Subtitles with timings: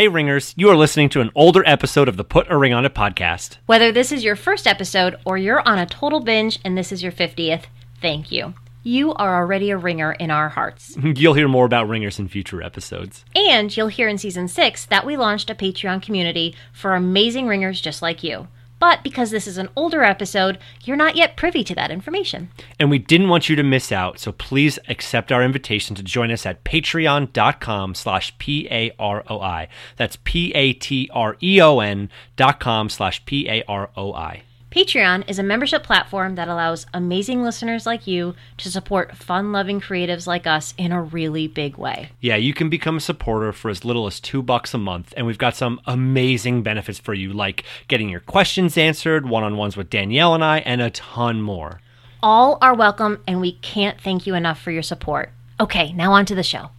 [0.00, 2.86] Hey, Ringers, you are listening to an older episode of the Put a Ring on
[2.86, 3.58] It podcast.
[3.66, 7.02] Whether this is your first episode or you're on a total binge and this is
[7.02, 7.64] your 50th,
[8.00, 8.54] thank you.
[8.82, 10.96] You are already a ringer in our hearts.
[11.02, 13.26] You'll hear more about Ringers in future episodes.
[13.36, 17.78] And you'll hear in season six that we launched a Patreon community for amazing ringers
[17.82, 18.48] just like you.
[18.80, 22.48] But because this is an older episode, you're not yet privy to that information.
[22.80, 26.32] And we didn't want you to miss out, so please accept our invitation to join
[26.32, 29.68] us at patreon.com slash P-A-R-O-I.
[29.96, 34.42] That's P-A-T-R-E-O-N dot com slash P-A-R-O-I.
[34.70, 39.80] Patreon is a membership platform that allows amazing listeners like you to support fun loving
[39.80, 42.10] creatives like us in a really big way.
[42.20, 45.26] Yeah, you can become a supporter for as little as two bucks a month, and
[45.26, 49.76] we've got some amazing benefits for you, like getting your questions answered, one on ones
[49.76, 51.80] with Danielle and I, and a ton more.
[52.22, 55.32] All are welcome, and we can't thank you enough for your support.
[55.58, 56.70] Okay, now on to the show.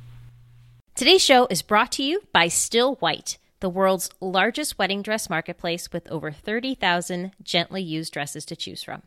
[0.95, 6.11] Today's show is brought to you by Stillwhite the world's largest wedding dress marketplace with
[6.11, 9.03] over 30,000 gently used dresses to choose from.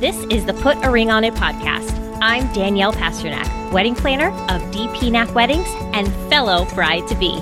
[0.00, 1.92] This is the Put a Ring on It podcast.
[2.22, 7.36] I'm Danielle Pasternak, wedding planner of DP Weddings and fellow bride to be.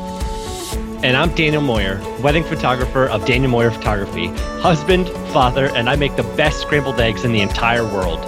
[1.03, 4.29] And I'm Daniel Moyer, wedding photographer of Daniel Moyer Photography,
[4.61, 8.23] husband, father, and I make the best scrambled eggs in the entire world.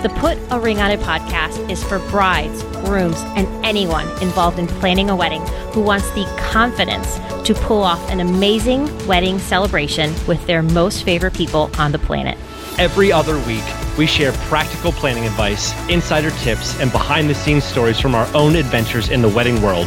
[0.00, 4.68] The Put a Ring on It podcast is for brides, grooms, and anyone involved in
[4.68, 10.46] planning a wedding who wants the confidence to pull off an amazing wedding celebration with
[10.46, 12.38] their most favorite people on the planet.
[12.76, 13.62] Every other week,
[13.96, 18.56] we share practical planning advice, insider tips, and behind the scenes stories from our own
[18.56, 19.86] adventures in the wedding world.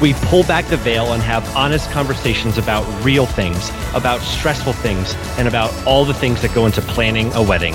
[0.00, 5.16] We pull back the veil and have honest conversations about real things, about stressful things,
[5.38, 7.74] and about all the things that go into planning a wedding.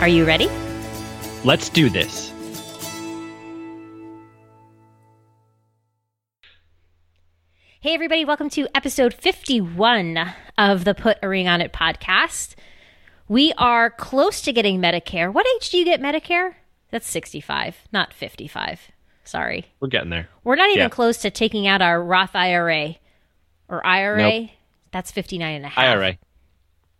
[0.00, 0.48] Are you ready?
[1.44, 2.32] Let's do this.
[7.80, 10.18] Hey, everybody, welcome to episode 51
[10.56, 12.54] of the Put a Ring on It podcast.
[13.28, 15.32] We are close to getting Medicare.
[15.32, 16.54] What age do you get Medicare?
[16.90, 18.80] That's 65, not 55.
[19.24, 19.66] Sorry.
[19.80, 20.28] We're getting there.
[20.44, 20.88] We're not even Yeah.
[20.88, 22.96] close to taking out our Roth IRA
[23.68, 24.40] or IRA.
[24.40, 24.50] Nope.
[24.90, 25.84] That's 59 and a half.
[25.84, 26.16] IRA.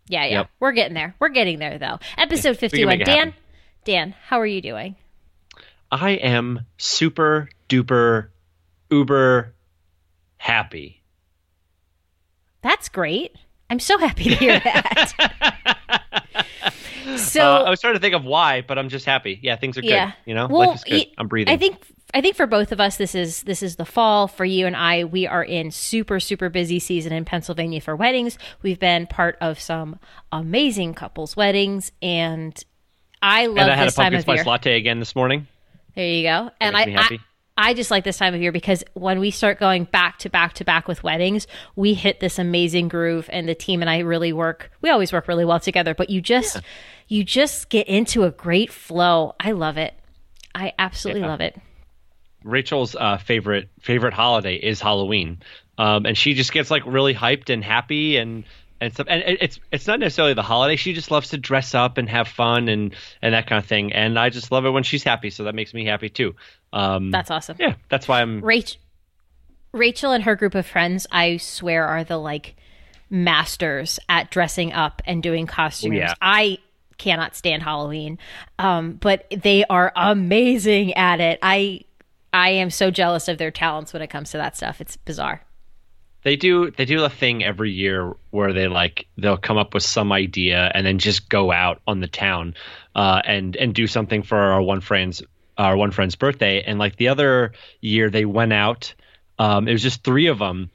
[0.08, 0.30] Yeah, yeah.
[0.40, 0.50] Yep.
[0.60, 1.14] We're getting there.
[1.18, 1.98] We're getting there, though.
[2.18, 2.98] Episode 51.
[2.98, 3.34] Dan, happen.
[3.84, 4.96] Dan, how are you doing?
[5.90, 8.28] I am super duper
[8.90, 9.54] uber
[10.36, 11.02] happy.
[12.60, 13.34] That's great.
[13.70, 15.14] I'm so happy to hear that.
[17.32, 19.38] so Uh, I was trying to think of why, but I'm just happy.
[19.42, 20.14] Yeah, things are yeah, good.
[20.26, 21.06] You know, well, life is good.
[21.18, 21.52] I'm breathing.
[21.52, 21.76] I think
[22.14, 24.28] I think for both of us, this is this is the fall.
[24.28, 28.38] For you and I, we are in super super busy season in Pennsylvania for weddings.
[28.62, 29.98] We've been part of some
[30.32, 32.62] amazing couples weddings, and
[33.22, 35.46] I love and I had a time pumpkin spice latte again this morning.
[35.94, 36.50] There you go.
[36.60, 37.20] And makes I, me I happy.
[37.60, 40.52] I just like this time of year because when we start going back to back
[40.54, 44.32] to back with weddings, we hit this amazing groove and the team and I really
[44.32, 46.60] work we always work really well together, but you just
[47.08, 49.34] you just get into a great flow.
[49.40, 49.94] I love it.
[50.54, 51.56] I absolutely love it.
[52.44, 55.38] Rachel's uh, favorite favorite holiday is Halloween,
[55.76, 58.44] um, and she just gets like really hyped and happy and
[58.80, 59.06] and stuff.
[59.10, 60.76] And it- it's it's not necessarily the holiday.
[60.76, 63.92] She just loves to dress up and have fun and and that kind of thing.
[63.92, 66.36] And I just love it when she's happy, so that makes me happy too.
[66.72, 67.56] Um, That's awesome.
[67.58, 68.40] yeah, that's why I'm.
[68.42, 68.76] Rach-
[69.72, 72.54] Rachel and her group of friends, I swear, are the like
[73.10, 75.96] masters at dressing up and doing costumes.
[75.96, 76.14] yeah.
[76.20, 76.58] I
[76.98, 78.18] cannot stand Halloween,
[78.58, 81.38] um, but they are amazing at it.
[81.42, 81.82] I
[82.32, 84.80] I am so jealous of their talents when it comes to that stuff.
[84.80, 85.42] It's bizarre.
[86.22, 89.82] They do they do a thing every year where they like they'll come up with
[89.82, 92.54] some idea and then just go out on the town
[92.94, 95.22] uh, and and do something for our one friend's
[95.56, 96.62] our one friend's birthday.
[96.62, 98.94] And like the other year, they went out.
[99.38, 100.70] Um, it was just three of them,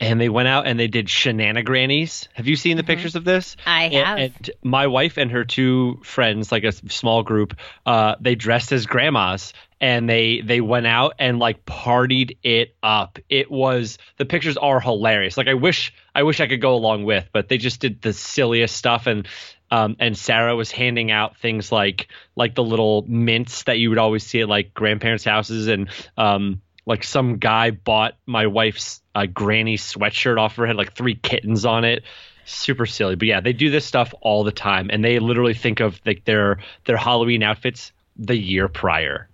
[0.00, 2.28] and they went out and they did shenanigrannies.
[2.34, 3.56] Have you seen the pictures of this?
[3.66, 4.18] I And- have.
[4.18, 7.56] And my wife and her two friends, like a small group,
[7.86, 13.18] uh, they dressed as grandmas and they they went out and like partied it up.
[13.28, 15.36] It was the pictures are hilarious.
[15.36, 18.12] Like I wish I wish I could go along with, but they just did the
[18.12, 19.26] silliest stuff and.
[19.72, 23.98] Um, and Sarah was handing out things like like the little mints that you would
[23.98, 29.26] always see at like grandparents' houses, and um, like some guy bought my wife's uh,
[29.26, 32.02] granny sweatshirt off her head, like three kittens on it.
[32.46, 35.80] Super silly, but yeah, they do this stuff all the time, and they literally think
[35.80, 39.28] of like their their Halloween outfits the year prior.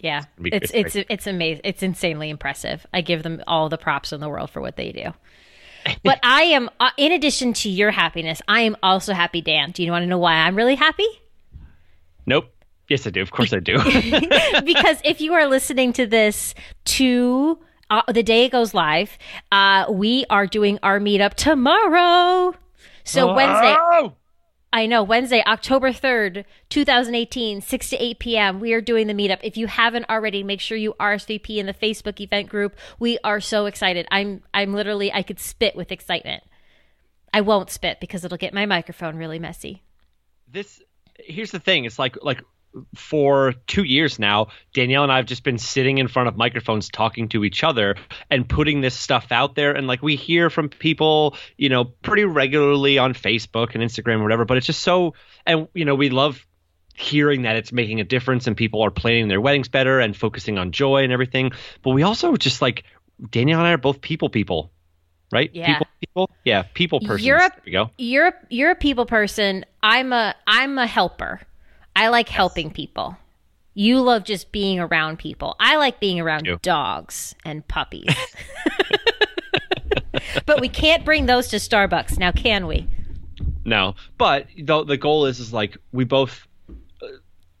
[0.00, 1.62] Yeah, it's it's it's it's amazing.
[1.64, 2.86] It's insanely impressive.
[2.92, 5.12] I give them all the props in the world for what they do.
[6.04, 9.70] but I am, uh, in addition to your happiness, I am also happy, Dan.
[9.70, 11.08] Do you want to know why I'm really happy?
[12.26, 12.52] Nope.
[12.88, 13.22] Yes, I do.
[13.22, 13.76] Of course, I do.
[14.64, 16.54] because if you are listening to this
[16.86, 17.58] to
[17.90, 19.16] uh, the day it goes live,
[19.52, 22.54] uh, we are doing our meetup tomorrow.
[23.04, 24.14] So Wednesday, Oh!
[24.70, 28.60] I know Wednesday, October 3rd, 2018, 6 to 8 p.m.
[28.60, 29.40] We are doing the meetup.
[29.42, 32.76] If you haven't already, make sure you RSVP in the Facebook event group.
[32.98, 34.06] We are so excited.
[34.10, 36.42] I'm I'm literally I could spit with excitement.
[37.32, 39.82] I won't spit because it'll get my microphone really messy.
[40.46, 40.82] this
[41.18, 42.42] here's the thing it's like like
[42.94, 47.28] for two years now danielle and i've just been sitting in front of microphones talking
[47.28, 47.94] to each other
[48.30, 52.24] and putting this stuff out there and like we hear from people you know pretty
[52.24, 55.14] regularly on facebook and instagram or whatever but it's just so
[55.46, 56.44] and you know we love
[56.94, 60.58] hearing that it's making a difference and people are planning their weddings better and focusing
[60.58, 61.50] on joy and everything
[61.82, 62.84] but we also just like
[63.30, 64.72] danielle and i are both people people
[65.30, 65.66] right Yeah.
[65.78, 69.06] people people yeah people persons You're a- there we go You're a, you're a people
[69.06, 69.64] person.
[69.82, 71.40] I'm a I'm a helper.
[71.98, 73.16] I like helping people.
[73.74, 75.56] You love just being around people.
[75.58, 78.14] I like being around dogs and puppies.
[80.46, 82.86] but we can't bring those to Starbucks now, can we?
[83.64, 86.46] No, but the the goal is is like we both.
[87.02, 87.06] uh,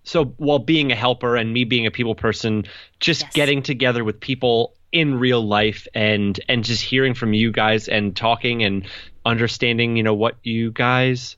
[0.04, 2.64] So while being a helper and me being a people person,
[3.00, 3.32] just Yes.
[3.34, 8.14] getting together with people in real life and and just hearing from you guys and
[8.14, 8.86] talking and
[9.26, 11.36] understanding, you know, what you guys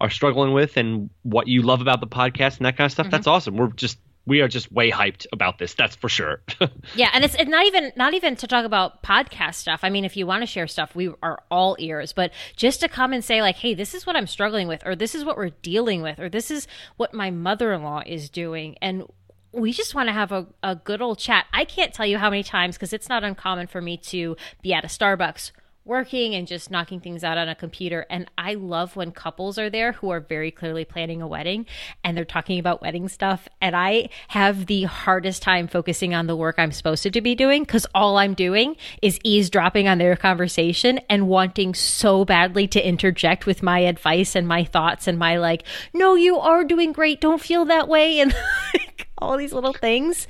[0.00, 3.10] are struggling with and what you love about the podcast and that kind of stuff.
[3.10, 3.34] That's mm-hmm.
[3.34, 3.56] awesome.
[3.56, 5.74] We're just we are just way hyped about this.
[5.74, 6.42] That's for sure.
[6.94, 9.80] Yeah, and it's, it's not even not even to talk about podcast stuff.
[9.82, 12.12] I mean, if you want to share stuff, we are all ears.
[12.12, 14.96] But just to come and say like, "Hey, this is what I'm struggling with," or
[14.96, 16.66] "This is what we're dealing with," or "This is
[16.96, 19.04] what my mother-in-law is doing," and
[19.52, 21.46] we just want to have a, a good old chat.
[21.52, 24.72] I can't tell you how many times because it's not uncommon for me to be
[24.72, 25.50] at a Starbucks
[25.86, 28.04] working and just knocking things out on a computer.
[28.10, 31.64] And I love when couples are there who are very clearly planning a wedding
[32.02, 33.48] and they're talking about wedding stuff.
[33.60, 37.62] And I have the hardest time focusing on the work I'm supposed to be doing
[37.62, 43.46] because all I'm doing is eavesdropping on their conversation and wanting so badly to interject
[43.46, 45.62] with my advice and my thoughts and my like,
[45.94, 47.20] no, you are doing great.
[47.20, 48.20] Don't feel that way.
[48.26, 48.34] And
[48.72, 50.26] like all these little things.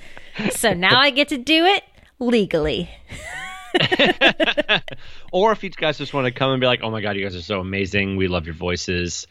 [0.50, 1.84] So now I get to do it
[2.18, 2.90] legally.
[5.32, 7.23] or if you guys just want to come and be like, "Oh my god, you
[7.23, 8.17] guys are so amazing.
[8.17, 9.26] We love your voices."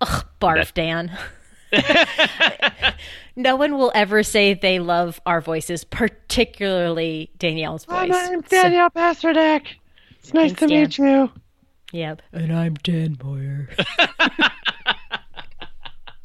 [0.00, 1.16] Ugh, barf, Dan.
[3.36, 8.10] no one will ever say they love our voices, particularly Danielle's voice.
[8.10, 9.66] Hi, I'm Danielle so- Pasternak.
[10.18, 11.30] It's nice Thanks, to meet you.
[11.92, 12.22] Yep.
[12.32, 13.68] And I'm Dan Moyer.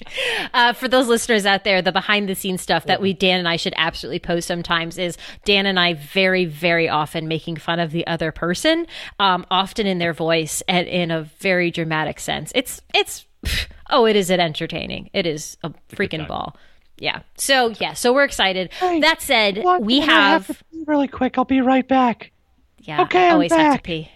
[0.54, 3.48] Uh, for those listeners out there, the behind the scenes stuff that we, Dan and
[3.48, 7.92] I, should absolutely post sometimes is Dan and I very, very often making fun of
[7.92, 8.88] the other person,
[9.19, 12.52] um, often in their voice and in a very dramatic sense.
[12.56, 13.25] It's, it's,
[13.90, 15.10] oh, it is it entertaining.
[15.13, 16.56] It is a freaking ball.
[16.98, 17.22] Yeah.
[17.38, 17.94] So, yeah.
[17.94, 18.72] So we're excited.
[18.80, 21.38] that said, we have, really quick.
[21.38, 22.31] I'll be right back.
[22.80, 23.84] yeah, Okay, I I'm always have to back.
[23.84, 24.10] pee.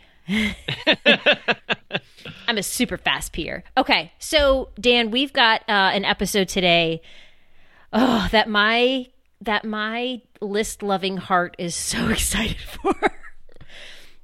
[2.48, 3.64] I'm a super fast peer.
[3.78, 7.02] Okay, so Dan, we've got uh, an episode today.
[7.92, 9.08] Oh, that my
[9.42, 12.94] that my list loving heart is so excited for.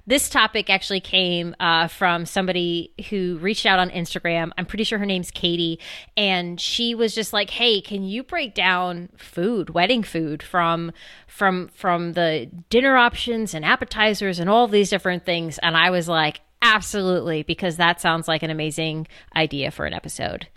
[0.07, 4.51] This topic actually came uh, from somebody who reached out on Instagram.
[4.57, 5.79] I'm pretty sure her name's Katie,
[6.15, 10.91] and she was just like, "Hey, can you break down food, wedding food from
[11.27, 16.07] from from the dinner options and appetizers and all these different things?" And I was
[16.07, 20.47] like, "Absolutely," because that sounds like an amazing idea for an episode.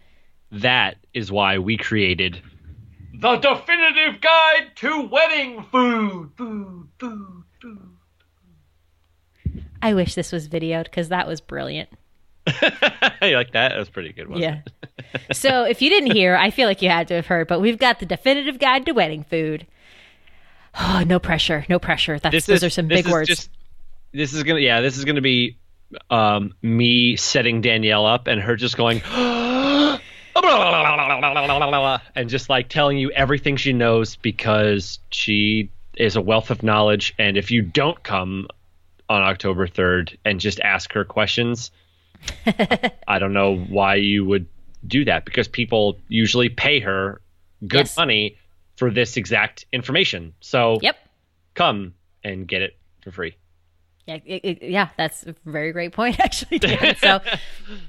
[0.51, 2.43] That is why we created
[3.15, 6.31] the definitive guide to wedding food.
[6.37, 7.89] Food, food, food.
[9.89, 11.89] I wish this was videoed because that was brilliant.
[13.23, 13.71] you like that?
[13.71, 14.29] That was pretty good.
[14.29, 14.61] Wasn't Yeah.
[15.33, 17.79] so if you didn't hear, I feel like you had to have heard, but we've
[17.79, 19.67] got the definitive guide to wedding food.
[20.81, 22.19] Oh, no pressure, no pressure.
[22.21, 23.29] That's This those is, are some this big is words.
[23.29, 23.51] Just,
[24.13, 25.57] this is gonna, yeah, this is gonna be
[26.09, 29.01] um, me setting Danielle up and her just going,
[32.15, 37.15] and just like telling you everything she knows because she is a wealth of knowledge.
[37.19, 38.47] And if you don't come
[39.09, 41.71] on October 3rd and just ask her questions,
[43.09, 44.47] I don't know why you would
[44.87, 47.21] do that because people usually pay her
[47.67, 47.97] good Yes.
[47.97, 48.37] money
[48.77, 50.35] for this exact information.
[50.41, 50.97] So Yep.
[51.55, 53.37] come and get it for free.
[54.07, 56.59] Yeah, it, it- yeah, that's a very great point, actually.
[56.61, 56.97] Dan.
[56.97, 57.21] So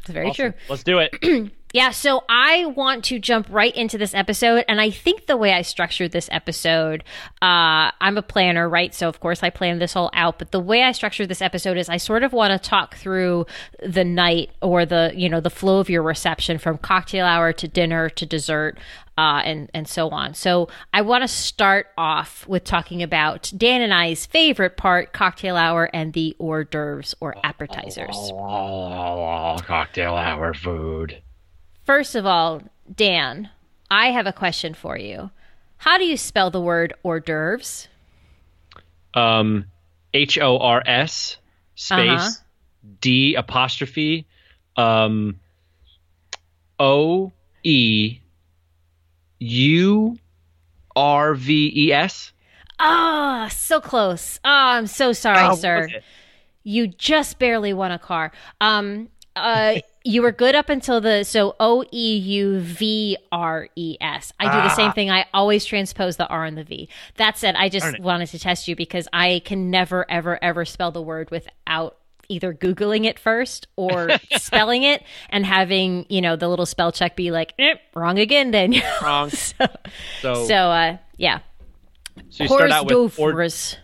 [0.01, 0.51] it's very Awesome.
[0.51, 0.59] true.
[0.69, 1.15] Let's do it.
[1.71, 4.65] Yeah, so I want to jump right into this episode.
[4.67, 7.03] And I think the way I structured this episode,
[7.43, 8.93] uh, I'm a planner, right?
[8.93, 10.39] So, of course, I planned this all out.
[10.39, 13.45] But the way I structured this episode is I sort of want to talk through
[13.85, 17.67] the night or the, you know, the flow of your reception from cocktail hour to
[17.67, 18.79] dinner to dessert.
[19.15, 20.33] Uh, and and so on.
[20.33, 25.57] So I want to start off with talking about Dan and I's favorite part, cocktail
[25.57, 28.15] hour, and the hors d'oeuvres or appetizers.
[28.15, 31.21] Oh, cocktail hour food.
[31.89, 32.61] First of all,
[32.95, 33.49] Dan,
[33.89, 35.31] I have a question for you.
[35.77, 37.87] How do you spell the word hors d'oeuvres?
[39.15, 39.65] Um,
[40.13, 41.37] H O R S
[41.73, 42.29] space Uh-huh.
[43.01, 44.27] D apostrophe
[44.77, 45.39] um
[46.77, 47.31] O
[47.63, 48.19] E
[49.39, 50.19] U
[50.95, 52.31] R V E S.
[52.77, 54.39] Ah, so close.
[54.45, 55.89] Oh, I'm so sorry, Oh, sir.
[56.61, 58.31] You just barely won a car.
[58.61, 63.97] Um, uh, you were good up until the so O E U V R E
[63.99, 64.31] S.
[64.39, 65.09] I do the same thing.
[65.09, 66.89] I always transpose the R and the V.
[67.17, 70.91] That said, I just wanted to test you because I can never, ever, ever spell
[70.91, 71.97] the word without
[72.31, 77.15] either googling it first or spelling it and having you know the little spell check
[77.15, 78.51] be like eh, wrong again.
[78.51, 79.29] Then Wrong.
[79.31, 79.65] so,
[80.21, 81.39] So, so uh, yeah,
[82.29, 83.77] so you start hors out with hors, d'oeuvres.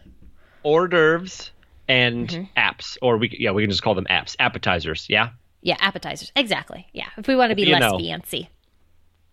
[0.63, 1.51] hors d'oeuvres
[1.87, 2.43] and Mm-hmm.
[2.57, 5.07] apps, or we yeah we can just call them apps, appetizers.
[5.09, 5.29] Yeah.
[5.65, 6.31] Yeah, appetizers.
[6.35, 6.87] Exactly.
[6.93, 7.07] Yeah.
[7.17, 7.97] If we want to be You less know.
[7.97, 8.49] fancy.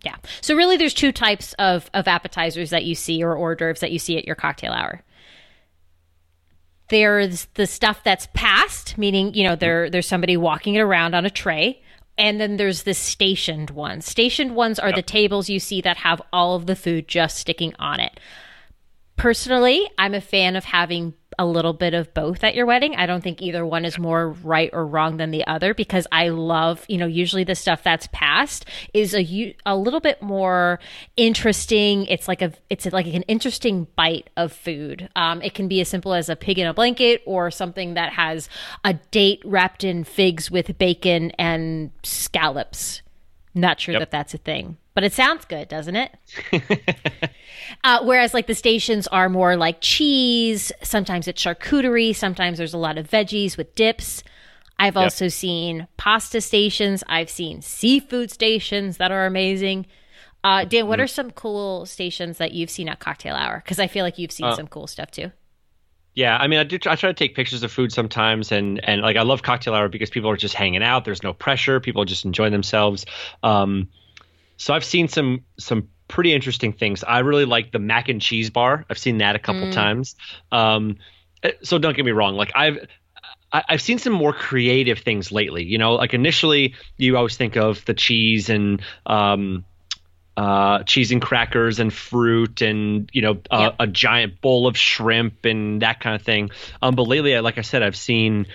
[0.03, 0.17] Yeah.
[0.41, 3.93] So really there's two types of of appetizers that you see or hors d'oeuvres that
[3.93, 5.03] you see at your cocktail hour.
[6.89, 11.27] There's the stuff that's passed, meaning, you know, there there's somebody walking it around on
[11.27, 11.83] a tray.
[12.17, 14.07] And then there's the stationed ones.
[14.07, 17.75] Stationed ones are the tables you see that have all of the food just sticking
[17.79, 18.19] on it.
[19.23, 22.97] Personally, I'm a fan of having a little bit of both at your wedding.
[22.97, 26.31] I don't think either one is more right or wrong than the other because I
[26.31, 30.81] love, you know, usually the stuff that's passed is a a little bit more
[31.17, 32.07] interesting.
[32.07, 35.09] It's like a it's like an interesting bite of food.
[35.15, 38.15] Um, it can be as simple as a pig in a blanket or something that
[38.15, 38.49] has
[38.83, 43.03] a date wrapped in figs with bacon and scallops.
[43.55, 44.01] Not sure Yep.
[44.01, 46.13] that that's a thing, but it sounds good, doesn't it?
[47.85, 50.71] Uh, whereas like the stations are more like cheese.
[50.83, 52.15] Sometimes it's charcuterie.
[52.15, 54.23] Sometimes there's a lot of veggies with dips.
[54.79, 57.03] I've also seen pasta stations.
[57.09, 59.87] I've seen seafood stations that are amazing.
[60.45, 63.63] Uh, Dan, what are some cool stations that you've seen at Cocktail Hour?
[63.65, 65.31] Because I feel like you've seen Uh, some cool stuff too.
[66.15, 66.77] Yeah, I mean, I do.
[66.87, 69.89] I try to take pictures of food sometimes, and and like I love cocktail hour
[69.89, 71.05] because people are just hanging out.
[71.05, 71.81] There's no pressure.
[71.81, 73.07] People just enjoying themselves.
[73.43, 73.89] Um,
[74.59, 77.03] so I've seen some some pretty interesting things.
[77.03, 78.85] I really like the mac and cheese bar.
[78.91, 80.15] I've seen that a couple times.
[80.51, 80.99] Um,
[81.43, 82.35] eh, so don't get me wrong.
[82.35, 82.87] Like I've
[83.53, 85.65] I've seen some more creative things lately.
[85.65, 89.65] You know, like initially you always think of the cheese and um,
[90.37, 93.75] uh, cheese and crackers and fruit and you know a, Yep.
[93.81, 96.51] a giant bowl of shrimp and that kind of thing.
[96.81, 98.47] Um, but lately, like I said, I've seen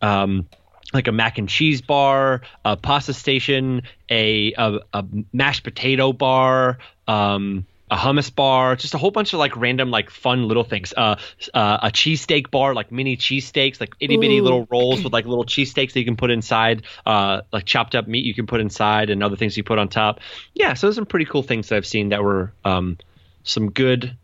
[0.00, 0.46] um,
[0.92, 6.78] like a mac and cheese bar, a pasta station, a a, a mashed potato bar.
[7.08, 10.94] Um, a hummus bar, just a whole bunch of like random, like fun little things.
[10.96, 11.16] Uh,
[11.52, 15.44] uh, a cheesesteak bar, like mini cheesesteaks, like itty bitty little rolls with like little
[15.44, 19.10] cheesesteaks that you can put inside, uh, like chopped up meat you can put inside,
[19.10, 20.20] and other things you put on top.
[20.54, 22.96] Yeah, so there's some pretty cool things that I've seen that were um,
[23.44, 24.16] some good,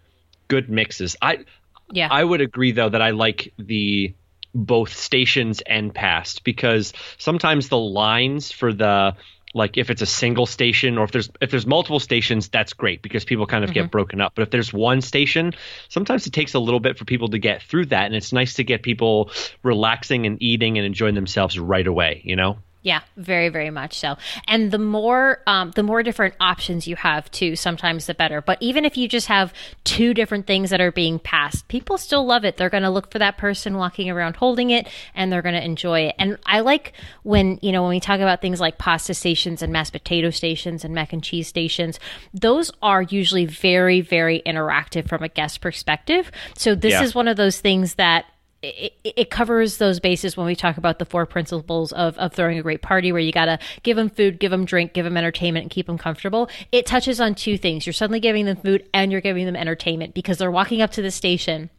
[0.48, 1.14] good mixes.
[1.20, 1.44] I
[1.92, 2.08] Yeah.
[2.10, 4.14] I would agree though that I like the
[4.54, 9.14] both stations and past because sometimes the lines for the
[9.58, 13.02] like if it's a single station or if there's if there's multiple stations that's great
[13.02, 13.90] because people kind of get mm-hmm.
[13.90, 14.32] broken up.
[14.34, 15.52] But if there's one station
[15.88, 18.54] sometimes it takes a little bit for people to get through that and it's nice
[18.54, 19.30] to get people
[19.62, 24.16] relaxing and eating and enjoying themselves right away you know Yeah, very, very much so.
[24.46, 28.40] And the more, um, the more different options you have, too, sometimes the better.
[28.40, 32.24] But even if you just have two different things that are being passed, people still
[32.24, 32.56] love it.
[32.56, 35.64] They're going to look for that person walking around holding it, and they're going to
[35.64, 36.14] enjoy it.
[36.20, 36.92] And I like
[37.24, 40.84] when you know when we talk about things like pasta stations and mashed potato stations
[40.84, 41.98] and mac and cheese stations.
[42.32, 46.30] Those are usually very, very interactive from a guest perspective.
[46.56, 47.02] So this Yeah.
[47.02, 48.26] is one of those things that
[48.62, 52.58] it, it covers those bases when we talk about the four principles of, of throwing
[52.58, 55.16] a great party where you got to give them food give them drink give them
[55.16, 56.50] entertainment and keep them comfortable.
[56.72, 57.86] It touches on two things.
[57.86, 61.02] You're suddenly giving them food and you're giving them entertainment because they're walking up to
[61.02, 61.70] the station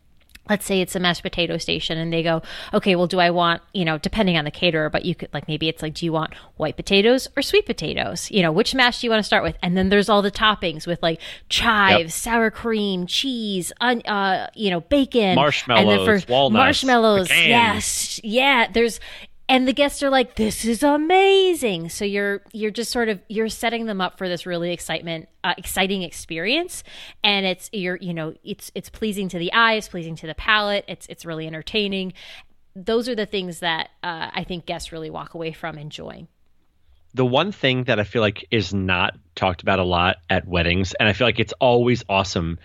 [0.50, 2.42] let's say it's a mashed potato station and they go
[2.74, 5.48] okay well do i want you know depending on the caterer but you could like
[5.48, 8.30] maybe it's like do you want white potatoes or sweet potatoes?
[8.32, 9.58] You know which mash do you want to start with?
[9.62, 14.70] And then there's all the toppings with like chives sour cream cheese un, uh you
[14.70, 15.36] know bacon.
[15.36, 19.00] Marshmallows and then Marshmallows, walnuts, marshmallows yes yeah there's
[19.50, 21.90] and the guests are like this is amazing.
[21.90, 25.56] So you're you're just sort of you're setting them up for this really excitement uh,
[25.58, 26.84] exciting experience.
[27.24, 30.86] And it's you're you know it's it's pleasing to the eyes pleasing to the palate
[30.88, 32.14] it's it's really entertaining.
[32.76, 36.28] Those are the things that uh, i think guests really walk away from enjoying.
[37.16, 40.94] The one thing that I feel like is not talked about a lot at weddings,
[40.94, 42.60] and I feel like it's always awesome,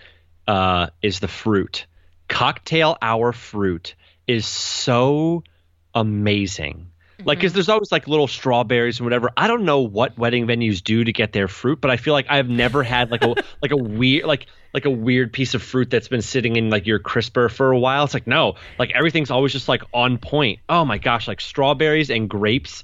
[0.47, 1.87] uh, is the fruit.
[2.27, 3.95] Cocktail hour fruit
[4.27, 5.43] is so
[5.95, 6.91] amazing.
[7.17, 7.27] Mm-hmm.
[7.27, 9.29] Like, because there's always like little strawberries and whatever.
[9.37, 12.25] I don't know what wedding venues do to get their fruit, but I feel like
[12.29, 15.89] I've never had like a like a weird like like a weird piece of fruit
[15.89, 18.03] that's been sitting in like your crisper for a while.
[18.03, 20.59] It's like no, like everything's always just like on point.
[20.67, 22.83] Oh my gosh, like strawberries and grapes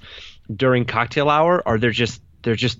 [0.55, 2.79] during cocktail hour are they're just they're just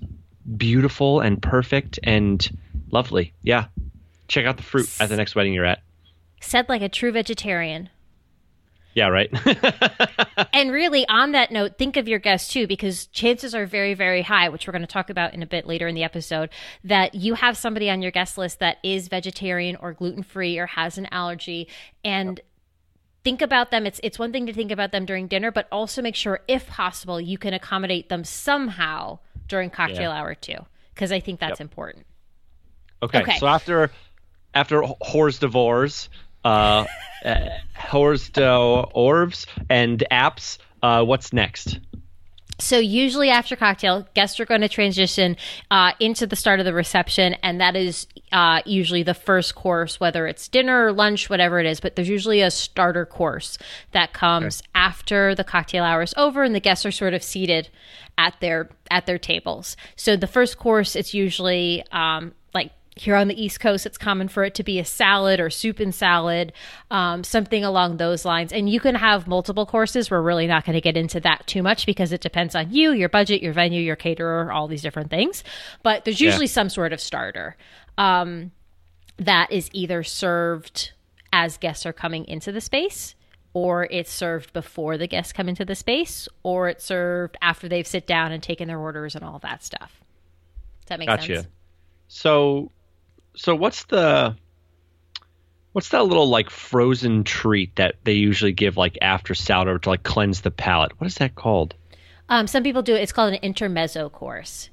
[0.56, 2.58] beautiful and perfect and
[2.90, 3.34] lovely.
[3.42, 3.66] Yeah.
[4.28, 5.82] Check out the fruit at the next wedding you're at.
[6.40, 7.90] Said like a true vegetarian.
[8.94, 9.30] Yeah, right.
[10.52, 14.22] and really, on that note, think of your guests too, because chances are very, very
[14.22, 16.50] high, which we're going to talk about in a bit later in the episode,
[16.84, 20.66] that you have somebody on your guest list that is vegetarian or gluten free or
[20.66, 21.68] has an allergy.
[22.04, 22.46] And yep
[23.24, 23.86] think about them.
[23.86, 26.66] It's it's one thing to think about them during dinner, but also make sure, if
[26.66, 29.18] possible, you can accommodate them somehow
[29.48, 30.18] during cocktail yeah.
[30.18, 30.58] hour too,
[30.94, 31.60] because I think that's yep.
[31.60, 32.06] important.
[33.02, 33.90] Okay, okay, so after
[34.54, 36.08] after hors d'oeuvres,
[36.44, 36.84] uh,
[37.24, 37.48] uh
[37.92, 41.78] Hors d'oeuvres and apps, uh, what's next?
[42.62, 45.36] So usually after cocktail, guests are going to transition
[45.70, 49.98] uh, into the start of the reception, and that is uh, usually the first course,
[49.98, 51.80] whether it's dinner or lunch, whatever it is.
[51.80, 53.58] But there's usually a starter course
[53.90, 54.68] that comes okay.
[54.76, 57.68] after the cocktail hour is over, and the guests are sort of seated
[58.16, 59.76] at their at their tables.
[59.96, 62.32] So the first course, it's usually um,
[62.94, 65.80] here on the East Coast, it's common for it to be a salad or soup
[65.80, 66.52] and salad,
[66.90, 68.52] um, something along those lines.
[68.52, 70.10] And you can have multiple courses.
[70.10, 72.92] We're really not going to get into that too much because it depends on you,
[72.92, 75.42] your budget, your venue, your caterer, all these different things.
[75.82, 76.52] But there's usually yeah.
[76.52, 77.56] some sort of starter
[77.96, 78.50] um,
[79.16, 80.92] that is either served
[81.32, 83.14] as guests are coming into the space.
[83.54, 87.86] Or it's served before the guests come into the space, or it's served after they've
[87.86, 90.00] sit down and taken their orders and all that stuff.
[90.80, 91.34] Does that make gotcha.
[91.42, 91.48] sense?
[92.08, 92.70] So
[93.34, 94.36] so what's the
[95.72, 100.02] what's that little like frozen treat that they usually give like after salad to like
[100.02, 100.98] cleanse the palate?
[101.00, 101.74] What is that called?
[102.28, 103.02] Um, some people do it.
[103.02, 104.70] It's called an intermezzo course.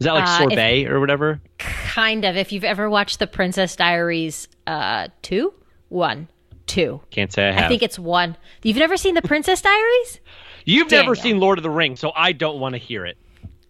[0.00, 1.40] Is that like uh, sorbet or whatever?
[1.58, 2.36] Kind of.
[2.36, 5.52] If you've ever watched the Princess Diaries, uh, two,
[5.88, 6.28] one,
[6.66, 7.00] two.
[7.10, 7.64] Can't say I have.
[7.64, 8.36] I think it's one.
[8.62, 10.20] You've never seen the Princess Diaries?
[10.64, 11.06] You've Daniel.
[11.06, 13.18] never seen Lord of the Rings, so I don't want to hear it.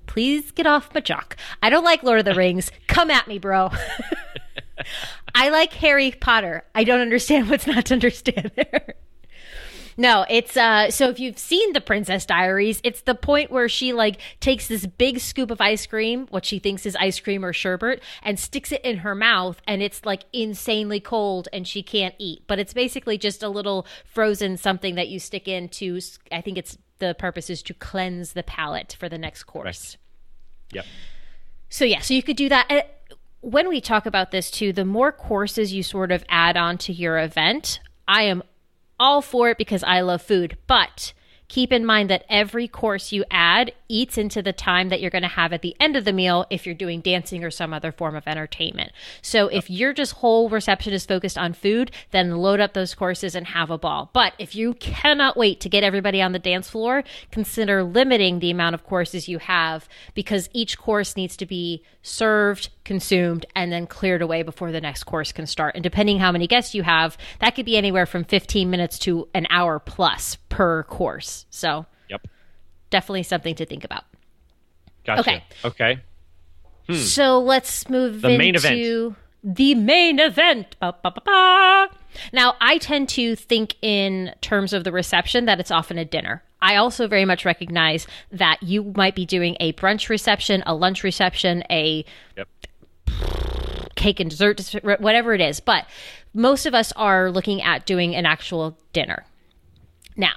[0.07, 1.37] Please get off my jock.
[1.62, 2.71] I don't like Lord of the Rings.
[2.87, 3.71] Come at me, bro.
[5.35, 6.64] I like Harry Potter.
[6.75, 8.95] I don't understand what's not to understand there.
[9.97, 13.93] No, it's uh so if you've seen the Princess Diaries, it's the point where she
[13.93, 17.53] like takes this big scoop of ice cream, what she thinks is ice cream or
[17.53, 22.14] sherbet, and sticks it in her mouth and it's like insanely cold and she can't
[22.19, 22.45] eat.
[22.47, 26.01] But it's basically just a little frozen something that you stick into
[26.33, 29.99] I think it's the purpose is to cleanse the palate for the next course.
[30.73, 30.77] Right.
[30.77, 30.85] Yep.
[31.69, 33.00] So yeah, so you could do that.
[33.42, 36.92] When we talk about this too, the more courses you sort of add on to
[36.92, 38.42] your event, I am
[38.98, 40.59] all for it because I love food.
[40.66, 41.14] But
[41.48, 45.22] keep in mind that every course you add eats into the time that you're going
[45.22, 47.92] to have at the end of the meal if you're doing dancing or some other
[47.92, 48.92] form of entertainment.
[49.22, 53.35] So if your just whole reception is focused on food, then load up those courses
[53.35, 54.11] and have a ball.
[54.12, 58.50] But if you cannot wait to get everybody on the dance floor, consider limiting the
[58.50, 63.87] amount of courses you have because each course needs to be served, consumed, and then
[63.87, 65.74] cleared away before the next course can start.
[65.74, 69.29] And depending how many guests you have, that could be anywhere from 15 minutes to
[69.35, 71.46] an hour plus per course.
[71.50, 71.87] So,
[72.90, 74.05] definitely something to think about.
[75.05, 75.20] Gotcha.
[75.20, 75.44] Okay.
[75.64, 76.00] Okay.
[76.87, 76.94] Hmm.
[76.94, 79.16] So let's move the into main event.
[79.42, 80.76] the main event.
[80.81, 81.88] Ba, ba, ba,
[82.33, 86.42] now, I tend to think in terms of the reception that it's often a dinner.
[86.62, 91.03] I also very much recognize that you might be doing a brunch reception, a lunch
[91.03, 92.05] reception, a
[92.37, 92.48] yep.
[93.96, 95.61] cake and dessert, whatever it is.
[95.61, 95.87] But
[96.35, 99.24] most of us are looking at doing an actual dinner.
[100.16, 100.35] Now,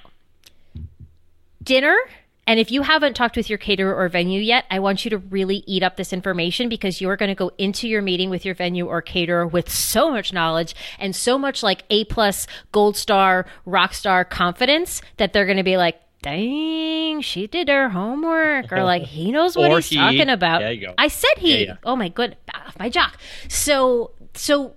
[1.61, 1.97] dinner
[2.45, 5.17] and if you haven't talked with your caterer or venue yet, I want you to
[5.17, 8.55] really eat up this information because you're going to go into your meeting with your
[8.55, 13.45] venue or caterer with so much knowledge and so much like A plus, gold star,
[13.65, 18.83] rock star confidence that they're going to be like, dang, she did her homework, or
[18.83, 19.95] like he knows what he's he.
[19.95, 20.59] talking about.
[20.59, 20.93] There you go.
[20.97, 21.59] I said he.
[21.59, 21.77] Yeah, yeah.
[21.83, 23.17] Oh my good, off my jock.
[23.47, 24.75] So, so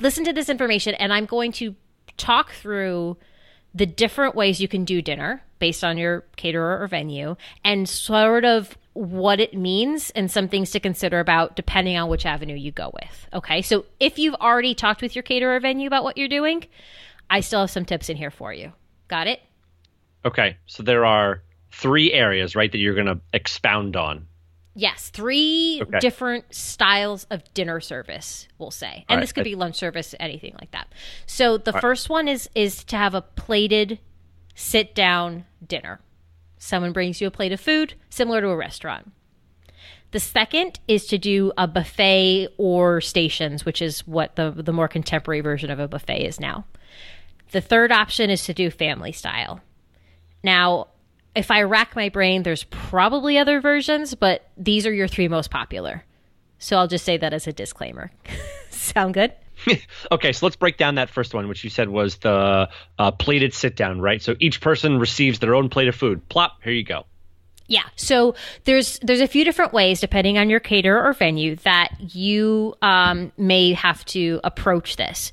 [0.00, 1.74] listen to this information, and I'm going to
[2.16, 3.16] talk through
[3.74, 8.44] the different ways you can do dinner based on your caterer or venue and sort
[8.44, 12.72] of what it means and some things to consider about depending on which avenue you
[12.72, 13.28] go with.
[13.34, 13.60] Okay.
[13.62, 16.64] So if you've already talked with your caterer venue about what you're doing,
[17.28, 18.72] I still have some tips in here for you.
[19.08, 19.40] Got it?
[20.24, 20.56] Okay.
[20.66, 24.26] So there are three areas, right, that you're going to expound on.
[24.78, 26.00] Yes, three okay.
[26.00, 29.06] different styles of dinner service, we'll say.
[29.08, 29.20] And right.
[29.22, 30.92] this could be lunch service, anything like that.
[31.24, 32.14] So the All first right.
[32.14, 33.98] one is is to have a plated
[34.56, 36.00] sit down dinner.
[36.58, 39.12] Someone brings you a plate of food similar to a restaurant.
[40.10, 44.88] The second is to do a buffet or stations, which is what the the more
[44.88, 46.64] contemporary version of a buffet is now.
[47.52, 49.60] The third option is to do family style.
[50.42, 50.88] Now,
[51.34, 55.50] if I rack my brain, there's probably other versions, but these are your three most
[55.50, 56.04] popular.
[56.58, 58.10] So I'll just say that as a disclaimer.
[58.70, 59.32] Sound good?
[60.12, 63.54] okay, so let's break down that first one, which you said was the uh, plated
[63.54, 64.22] sit down, right?
[64.22, 66.28] So each person receives their own plate of food.
[66.28, 67.04] Plop, here you go.
[67.68, 67.82] Yeah.
[67.96, 72.74] So there's there's a few different ways, depending on your caterer or venue, that you
[72.80, 75.32] um, may have to approach this.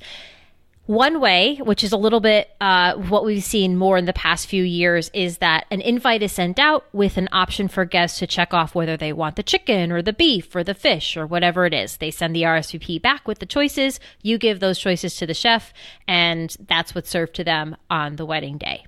[0.86, 4.46] One way, which is a little bit uh, what we've seen more in the past
[4.46, 8.26] few years, is that an invite is sent out with an option for guests to
[8.26, 11.64] check off whether they want the chicken or the beef or the fish or whatever
[11.64, 11.96] it is.
[11.96, 13.98] They send the RSVP back with the choices.
[14.20, 15.72] You give those choices to the chef,
[16.06, 18.84] and that's what's served to them on the wedding day.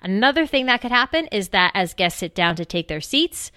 [0.00, 3.50] Another thing that could happen is that as guests sit down to take their seats,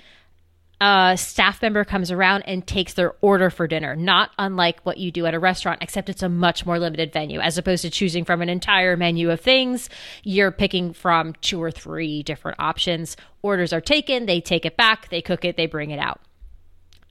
[0.79, 5.11] a staff member comes around and takes their order for dinner, not unlike what you
[5.11, 7.39] do at a restaurant, except it's a much more limited venue.
[7.39, 9.89] As opposed to choosing from an entire menu of things,
[10.23, 13.17] you're picking from two or three different options.
[13.41, 16.21] Orders are taken, they take it back, they cook it, they bring it out.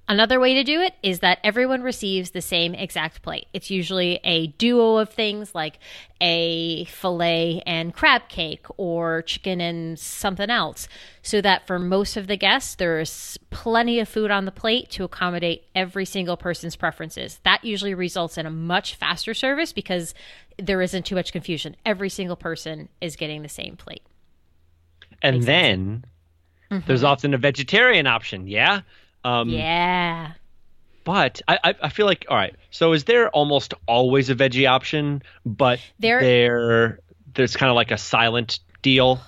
[0.08, 3.46] Another way to do it is that everyone receives the same exact plate.
[3.52, 5.80] It's usually a duo of things like
[6.20, 10.86] a filet and crab cake or chicken and something else,
[11.22, 15.02] so that for most of the guests, there's plenty of food on the plate to
[15.02, 17.40] accommodate every single person's preferences.
[17.42, 20.14] That usually results in a much faster service because
[20.56, 21.74] there isn't too much confusion.
[21.84, 24.02] Every single person is getting the same plate.
[25.20, 26.04] And Makes then
[26.70, 26.86] mm-hmm.
[26.86, 28.82] there's often a vegetarian option, yeah?
[29.26, 30.32] Um, yeah.
[31.02, 32.54] But I, I feel like all right.
[32.70, 36.98] So is there almost always a veggie option, but there, there
[37.34, 39.20] there's kind of like a silent deal?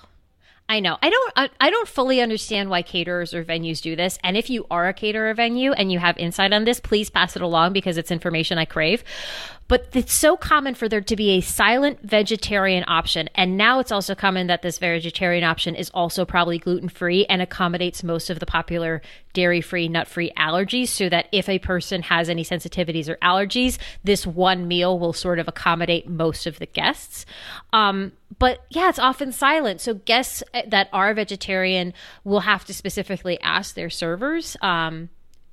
[0.68, 0.98] I know.
[1.00, 1.32] I don't.
[1.36, 4.18] I, I, don't fully understand why caterers or venues do this.
[4.22, 7.36] And if you are a caterer venue and you have insight on this, please pass
[7.36, 9.02] it along because it's information I crave.
[9.68, 13.28] But it's so common for there to be a silent vegetarian option.
[13.34, 17.42] And now it's also common that this vegetarian option is also probably gluten free and
[17.42, 19.02] accommodates most of the popular
[19.34, 20.88] dairy free, nut free allergies.
[20.88, 25.38] So that if a person has any sensitivities or allergies, this one meal will sort
[25.38, 27.26] of accommodate most of the guests.
[27.72, 29.82] Um, but yeah, it's often silent.
[29.82, 31.92] So guests that are vegetarian
[32.24, 35.10] will have to specifically ask their servers um,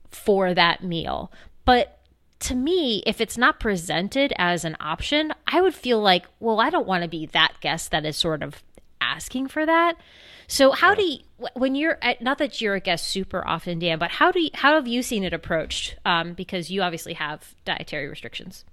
[0.10, 1.34] for that meal.
[1.66, 2.00] But
[2.40, 6.70] to me, if it's not presented as an option, I would feel like, well, I
[6.70, 8.62] don't want to be that guest that is sort of
[9.02, 9.98] asking for that.
[10.48, 10.96] So how yeah.
[10.96, 11.18] do you,
[11.56, 14.50] when you're at, not that you're a guest super often, Dan, but how do you,
[14.54, 15.96] how have you seen it approached?
[16.06, 18.66] Um, because you obviously have dietary restrictions.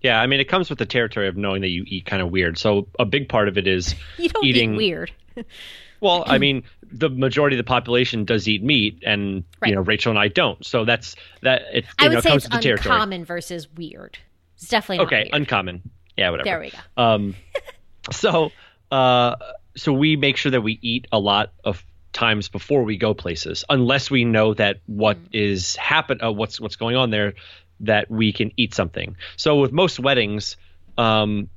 [0.00, 2.30] Yeah, I mean, it comes with the territory of knowing that you eat kind of
[2.30, 2.58] weird.
[2.58, 5.12] So a big part of it is you don't eating eat weird.
[6.04, 6.62] well, I mean,
[6.92, 9.70] the majority of the population does eat meat, and right.
[9.70, 10.64] you know Rachel and I don't.
[10.64, 11.62] So that's that.
[11.72, 14.18] It, I would know, say it's uncommon versus weird.
[14.56, 15.22] It's definitely okay.
[15.22, 15.34] Weird.
[15.34, 15.90] Uncommon.
[16.16, 16.44] Yeah, whatever.
[16.44, 16.78] There we go.
[16.96, 17.34] Um,
[18.12, 18.52] so,
[18.92, 19.36] uh,
[19.76, 23.64] so we make sure that we eat a lot of times before we go places,
[23.68, 25.28] unless we know that what mm.
[25.32, 27.34] is happen, uh, what's what's going on there,
[27.80, 29.16] that we can eat something.
[29.36, 30.56] So with most weddings,
[30.98, 31.48] um,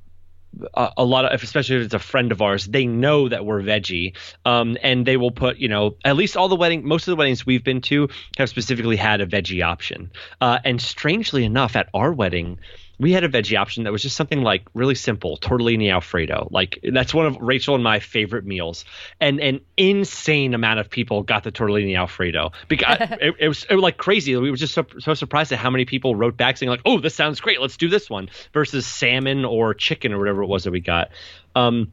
[0.74, 4.16] a, lot of, especially if it's a friend of ours, they know that we're veggie,
[4.44, 7.16] um, and they will put, you know, at least all the wedding, most of the
[7.16, 8.08] weddings we've been to
[8.38, 10.10] have specifically had a veggie option.
[10.40, 12.58] Uh, and strangely enough, at our wedding,
[12.98, 16.48] we had a veggie option that was just something like really simple tortellini alfredo.
[16.50, 18.84] Like that's one of rachel and my favorite meals.
[19.20, 22.52] And an insane amount of people got the tortellini alfredo.
[22.66, 24.34] Because it, it, was, it was like crazy.
[24.36, 26.98] We were just so, so surprised at how many people wrote back saying like oh
[26.98, 27.60] this sounds great.
[27.60, 31.10] Let's do this one versus salmon or chicken or whatever it was that we got.
[31.54, 31.92] Um,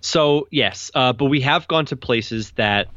[0.00, 2.88] so yes uh, but we have gone to places that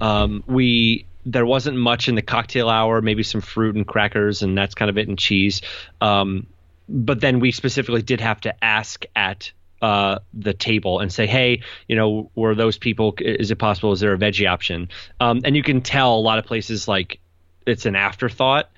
[0.00, 4.56] um, we there wasn't much in the cocktail hour, maybe some fruit and crackers, and
[4.56, 5.60] that's kind of it, and cheese.
[6.00, 6.46] Um,
[6.88, 11.62] but then we specifically did have to ask at uh, the table and say, hey,
[11.86, 13.14] you know, were those people?
[13.18, 13.92] Is it possible?
[13.92, 14.88] Is there a veggie option?
[15.20, 17.20] Um, and you can tell a lot of places like
[17.66, 18.70] it's an afterthought,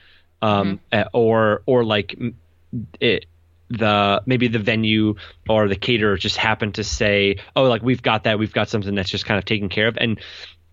[0.43, 1.09] um, mm-hmm.
[1.13, 2.19] or or like
[3.01, 3.27] it
[3.71, 5.15] the maybe the venue
[5.49, 8.39] or the caterer just happened to say, "Oh, like we've got that.
[8.39, 10.21] We've got something that's just kind of taken care of." And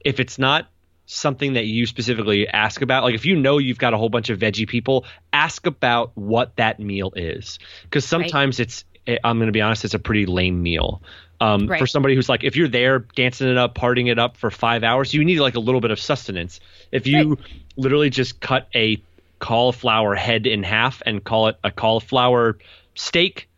[0.03, 0.67] if it's not
[1.07, 4.29] something that you specifically ask about, like if you know you've got a whole bunch
[4.29, 8.67] of veggie people, ask about what that meal is, because sometimes right.
[8.67, 8.85] it's
[9.23, 11.01] I'm going to be honest, it's a pretty lame meal.
[11.39, 11.79] Um, right.
[11.79, 14.83] For somebody who's like, if you're there dancing it up, partying it up for five
[14.83, 16.59] hours, you need like a little bit of sustenance.
[16.91, 17.39] If you right.
[17.77, 19.01] literally just cut a
[19.39, 22.57] cauliflower head in half and call it a cauliflower
[22.95, 23.49] steak,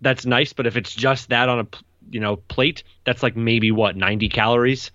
[0.00, 0.52] that's nice.
[0.52, 1.66] But if it's just that on a
[2.10, 4.90] you know plate, that's like maybe what 90 calories.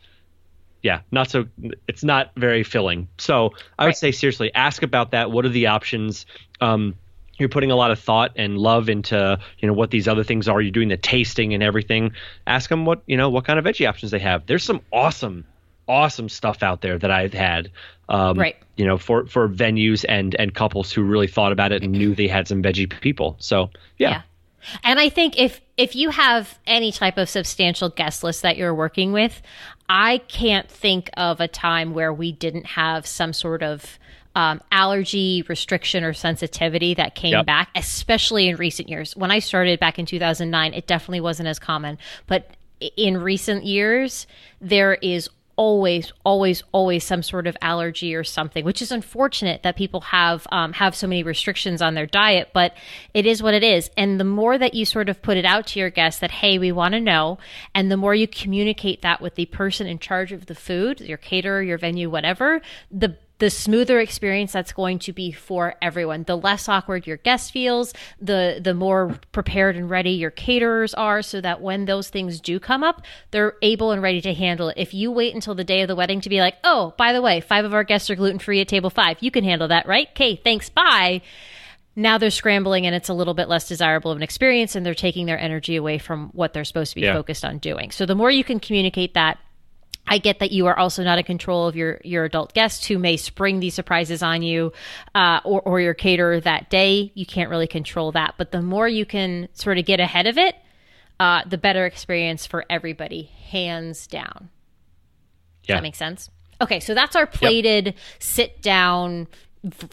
[0.81, 1.45] Yeah, not so.
[1.87, 3.07] It's not very filling.
[3.17, 3.87] So I right.
[3.87, 5.31] would say seriously, ask about that.
[5.31, 6.25] What are the options?
[6.61, 6.95] Um,
[7.37, 10.47] you're putting a lot of thought and love into you know what these other things
[10.47, 10.61] are.
[10.61, 12.11] You're doing the tasting and everything.
[12.45, 14.45] Ask them what you know what kind of veggie options they have.
[14.45, 15.45] There's some awesome,
[15.87, 17.71] awesome stuff out there that I've had.
[18.09, 18.55] Um, right.
[18.75, 22.15] You know, for for venues and and couples who really thought about it and knew
[22.15, 23.35] they had some veggie people.
[23.39, 24.09] So yeah.
[24.09, 24.21] yeah.
[24.83, 28.73] And I think if if you have any type of substantial guest list that you're
[28.73, 29.41] working with,
[29.89, 33.99] I can't think of a time where we didn't have some sort of
[34.35, 37.45] um, allergy restriction or sensitivity that came yep.
[37.45, 39.15] back, especially in recent years.
[39.15, 41.97] When I started back in 2009, it definitely wasn't as common.
[42.27, 42.55] But
[42.95, 44.27] in recent years,
[44.61, 49.75] there is always, always, always some sort of allergy or something, which is unfortunate that
[49.75, 52.51] people have um, have so many restrictions on their diet.
[52.53, 52.75] But
[53.13, 55.67] it is what it is, and the more that you sort of put it out
[55.67, 57.39] to your guests that hey, we want to know,
[57.75, 61.17] and the more you communicate that with the person in charge of the food, your
[61.17, 66.23] caterer, your venue, whatever, the the smoother experience that's going to be for everyone.
[66.23, 71.21] The less awkward your guest feels, the the more prepared and ready your caterers are
[71.21, 74.77] so that when those things do come up, they're able and ready to handle it.
[74.77, 77.21] If you wait until the day of the wedding to be like, "Oh, by the
[77.21, 79.17] way, five of our guests are gluten-free at table 5.
[79.21, 80.07] You can handle that, right?
[80.11, 80.69] Okay, thanks.
[80.69, 81.21] Bye."
[81.95, 84.93] Now they're scrambling and it's a little bit less desirable of an experience and they're
[84.93, 87.13] taking their energy away from what they're supposed to be yeah.
[87.13, 87.89] focused on doing.
[87.89, 89.39] So the more you can communicate that
[90.07, 92.97] I get that you are also not in control of your your adult guests who
[92.97, 94.73] may spring these surprises on you,
[95.15, 97.11] uh, or or your caterer that day.
[97.15, 100.37] You can't really control that, but the more you can sort of get ahead of
[100.37, 100.55] it,
[101.19, 104.49] uh, the better experience for everybody, hands down.
[105.63, 105.75] Yeah.
[105.75, 106.29] Does that make sense?
[106.59, 107.95] Okay, so that's our plated yep.
[108.19, 109.27] sit down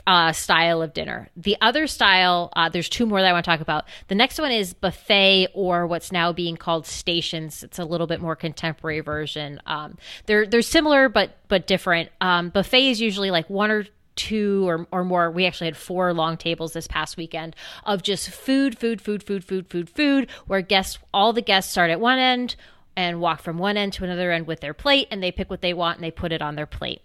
[0.07, 1.29] uh, style of dinner.
[1.37, 3.85] The other style, uh, there's two more that I want to talk about.
[4.09, 7.63] The next one is buffet or what's now being called stations.
[7.63, 9.61] It's a little bit more contemporary version.
[9.67, 12.11] Um, they're they're similar but but different.
[12.21, 16.13] Um, buffet is usually like one or two or, or more we actually had four
[16.13, 20.61] long tables this past weekend of just food food food food food food food where
[20.61, 22.55] guests all the guests start at one end
[22.97, 25.63] and walk from one end to another end with their plate and they pick what
[25.63, 27.03] they want and they put it on their plate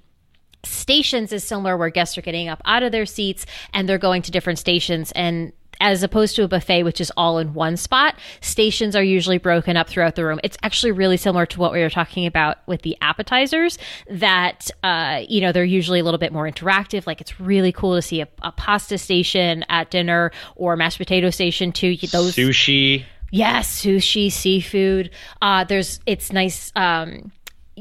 [0.64, 4.22] Stations is similar where guests are getting up out of their seats and they're going
[4.24, 8.16] to different stations and as opposed to a buffet, which is all in one spot,
[8.42, 10.40] stations are usually broken up throughout the room.
[10.44, 13.78] It's actually really similar to what we were talking about with the appetizers,
[14.10, 17.08] that, uh, you know, they're usually a little bit more interactive.
[17.08, 21.30] Like it's really cool to see a, a pasta station at dinner or mashed potato
[21.30, 21.96] station too.
[21.96, 23.06] Those sushi.
[23.32, 25.12] Yes, sushi, seafood.
[25.42, 26.72] Uh, there's, it's nice.
[26.76, 27.32] Um,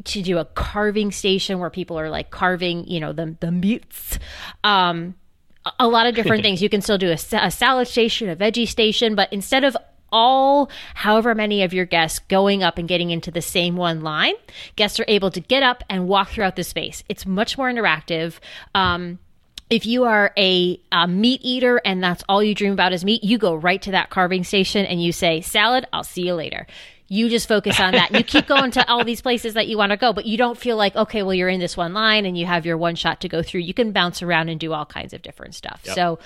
[0.06, 4.18] to do a carving station where people are like carving, you know, the the meats.
[4.64, 5.14] Um,
[5.78, 6.62] a lot of different things.
[6.62, 9.76] You can still do a, a salad station, a veggie station, but instead of
[10.11, 14.34] all however many of your guests going up and getting into the same one line,
[14.76, 17.04] guests are able to get up and walk throughout the space.
[17.08, 18.38] It's much more interactive.
[18.74, 19.18] Um,
[19.70, 23.22] if you are a, a, meat eater and that's all you dream about is meat,
[23.22, 26.66] you go right to that carving station and you say, Salad, I'll see you later
[27.09, 28.12] you just focus on that.
[28.12, 30.59] you keep going to all these places that you want to go, but you don't
[30.59, 33.23] feel like, okay, well, you're in this one line and you have your one shot
[33.23, 33.61] to go through.
[33.61, 35.81] You can bounce around and do all kinds of different stuff.
[35.85, 35.94] Yep.
[35.94, 36.18] So,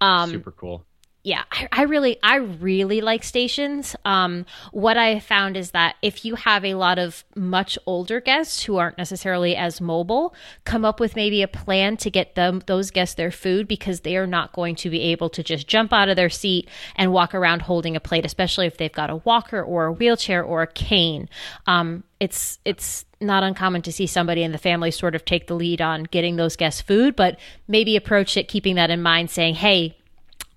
[0.00, 0.84] um, super cool
[1.28, 3.94] yeah, I, I, really, I really like stations.
[4.06, 8.62] Um, what I found is that if you have a lot of much older guests
[8.62, 12.90] who aren't necessarily as mobile, come up with maybe a plan to get them those
[12.90, 16.08] guests their food because they are not going to be able to just jump out
[16.08, 19.62] of their seat and walk around holding a plate, especially if they've got a walker
[19.62, 21.28] or a wheelchair or a cane.
[21.66, 25.54] Um, it's it's not uncommon to see somebody in the family sort of take the
[25.54, 29.56] lead on getting those guests food, but maybe approach it keeping that in mind, saying,
[29.56, 29.98] "Hey,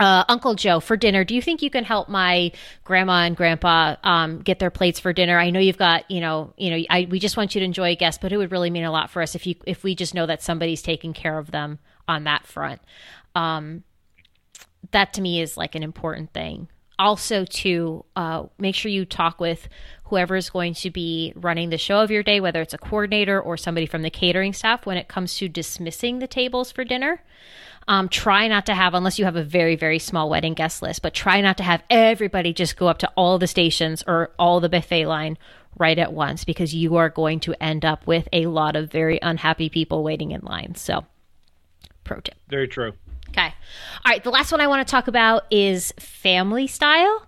[0.02, 2.52] uh, Uncle Joe, for dinner, do you think you can help my
[2.84, 5.38] grandma and grandpa um, get their plates for dinner?
[5.38, 7.90] I know you've got, you know, you know, I, we just want you to enjoy
[7.90, 9.94] a guest, but it would really mean a lot for us if you if we
[9.94, 12.82] just know that somebody's taking care of them on that front.
[13.36, 13.84] Um,
[14.90, 16.68] that to me is like an important thing.
[16.98, 19.70] Also, to uh, make sure you talk with
[20.06, 23.40] whoever is going to be running the show of your day, whether it's a coordinator
[23.40, 27.22] or somebody from the catering staff, when it comes to dismissing the tables for dinner.
[27.88, 31.02] Um, try not to have, unless you have a very, very small wedding guest list,
[31.02, 34.60] but try not to have everybody just go up to all the stations or all
[34.60, 35.38] the buffet line
[35.78, 39.20] right at once because you are going to end up with a lot of very
[39.22, 40.76] unhappy people waiting in line.
[40.76, 41.06] So,
[42.04, 42.36] pro tip.
[42.50, 42.94] Very true.
[43.30, 43.48] Okay.
[44.06, 44.24] All right.
[44.24, 47.26] The last one I want to talk about is family style.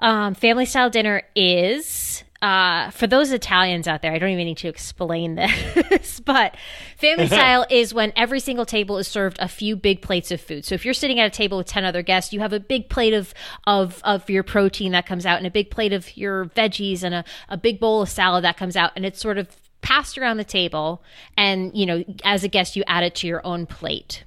[0.00, 4.58] Um, family style dinner is uh, for those Italians out there, I don't even need
[4.58, 5.34] to explain
[5.90, 6.56] this, but
[6.96, 10.64] family style is when every single table is served a few big plates of food.
[10.64, 12.88] So if you're sitting at a table with 10 other guests, you have a big
[12.88, 13.34] plate of,
[13.66, 17.14] of, of your protein that comes out and a big plate of your veggies and
[17.14, 18.92] a, a big bowl of salad that comes out.
[18.94, 19.48] And it's sort of
[19.80, 21.02] passed around the table.
[21.36, 24.24] And, you know, as a guest, you add it to your own plate.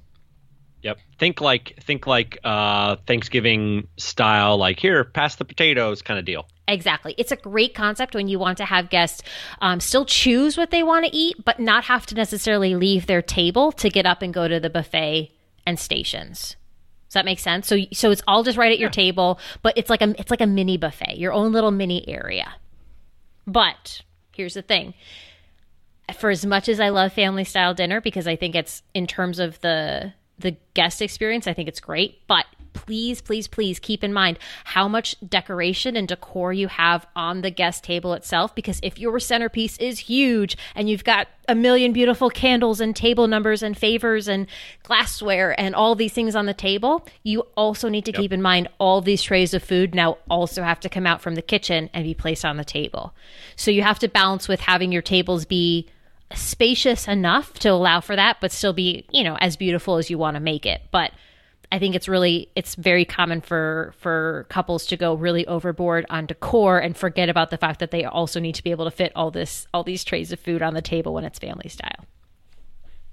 [0.82, 0.98] Yep.
[1.18, 6.48] Think like think like uh, Thanksgiving style, like here, pass the potatoes kind of deal.
[6.72, 7.14] Exactly.
[7.18, 9.22] It's a great concept when you want to have guests
[9.60, 13.20] um, still choose what they want to eat, but not have to necessarily leave their
[13.20, 15.30] table to get up and go to the buffet
[15.66, 16.56] and stations.
[17.08, 17.66] Does that make sense?
[17.66, 18.92] So, so it's all just right at your yeah.
[18.92, 22.54] table, but it's like a it's like a mini buffet, your own little mini area.
[23.46, 24.00] But
[24.34, 24.94] here's the thing:
[26.18, 29.40] for as much as I love family style dinner because I think it's in terms
[29.40, 32.26] of the the guest experience, I think it's great.
[32.26, 37.42] But please, please, please keep in mind how much decoration and decor you have on
[37.42, 38.54] the guest table itself.
[38.54, 43.26] Because if your centerpiece is huge and you've got a million beautiful candles and table
[43.26, 44.46] numbers and favors and
[44.82, 48.20] glassware and all these things on the table, you also need to yep.
[48.20, 51.34] keep in mind all these trays of food now also have to come out from
[51.34, 53.14] the kitchen and be placed on the table.
[53.56, 55.88] So you have to balance with having your tables be
[56.34, 60.18] spacious enough to allow for that, but still be, you know, as beautiful as you
[60.18, 60.82] want to make it.
[60.90, 61.12] But
[61.72, 66.26] I think it's really it's very common for for couples to go really overboard on
[66.26, 69.10] decor and forget about the fact that they also need to be able to fit
[69.16, 72.04] all this all these trays of food on the table when it's family style.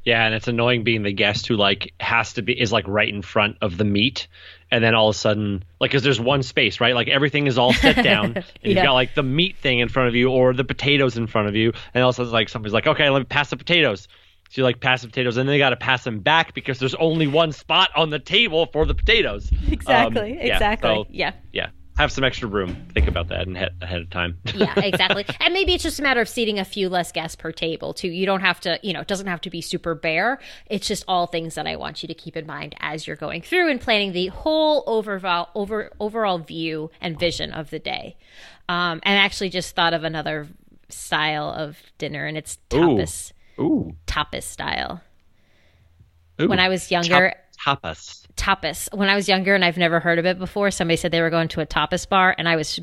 [0.04, 3.08] Yeah, and it's annoying being the guest who like has to be is like right
[3.08, 4.28] in front of the meat,
[4.70, 6.96] and then all of a sudden, like, because there's one space, right?
[6.96, 8.70] Like everything is all set down, and yeah.
[8.70, 11.48] you've got like the meat thing in front of you or the potatoes in front
[11.48, 13.58] of you, and all of a sudden, like somebody's like, okay, let me pass the
[13.58, 14.10] potatoes.
[14.50, 16.80] So you like pass the potatoes, and then they got to pass them back because
[16.80, 19.50] there's only one spot on the table for the potatoes.
[19.72, 20.32] Exactly.
[20.32, 20.90] Um, yeah, exactly.
[20.90, 21.34] So, yeah.
[21.54, 22.88] Yeah have some extra room.
[22.94, 24.38] Think about that and ahead of time.
[24.56, 25.26] yeah, exactly.
[25.42, 28.08] And maybe it's just a matter of seating a few less guests per table too.
[28.08, 30.40] You don't have to, you know, it doesn't have to be super bare.
[30.68, 33.42] It's just all things that I want you to keep in mind as you're going
[33.42, 38.16] through and planning the whole overall over overall view and vision of the day.
[38.70, 40.48] Um, and I actually just thought of another
[40.88, 43.32] style of dinner, and it's tapas.
[43.32, 43.36] Ooh.
[43.60, 43.96] Ooh.
[44.08, 45.02] Tapas style.
[46.42, 46.48] Ooh.
[46.48, 47.34] When I was younger.
[47.66, 48.92] tapas tapas.
[48.96, 51.30] When I was younger and I've never heard of it before, somebody said they were
[51.30, 52.80] going to a tapas bar, and I was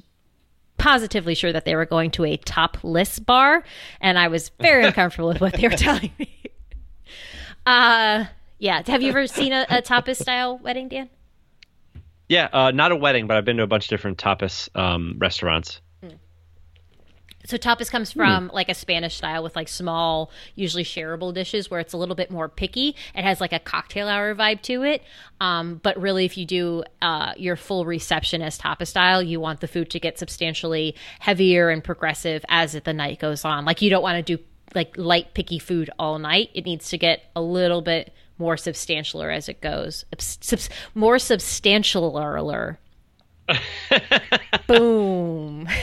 [0.78, 3.64] positively sure that they were going to a topless bar,
[4.00, 6.32] and I was very uncomfortable with what they were telling me.
[7.64, 8.26] Uh,
[8.60, 8.80] yeah.
[8.86, 11.10] Have you ever seen a, a tapas style wedding, Dan?
[12.28, 15.16] Yeah, uh, not a wedding, but I've been to a bunch of different tapas um,
[15.18, 15.80] restaurants.
[17.46, 18.52] So tapas comes from mm.
[18.52, 22.30] like a Spanish style with like small, usually shareable dishes where it's a little bit
[22.30, 22.96] more picky.
[23.14, 25.02] It has like a cocktail hour vibe to it.
[25.40, 29.68] Um, but really, if you do uh, your full receptionist tapas style, you want the
[29.68, 33.64] food to get substantially heavier and progressive as the night goes on.
[33.64, 34.42] Like you don't want to do
[34.74, 36.50] like light picky food all night.
[36.54, 40.04] It needs to get a little bit more substantialer as it goes.
[40.18, 42.76] Subs- more substantialer.
[44.66, 45.68] Boom.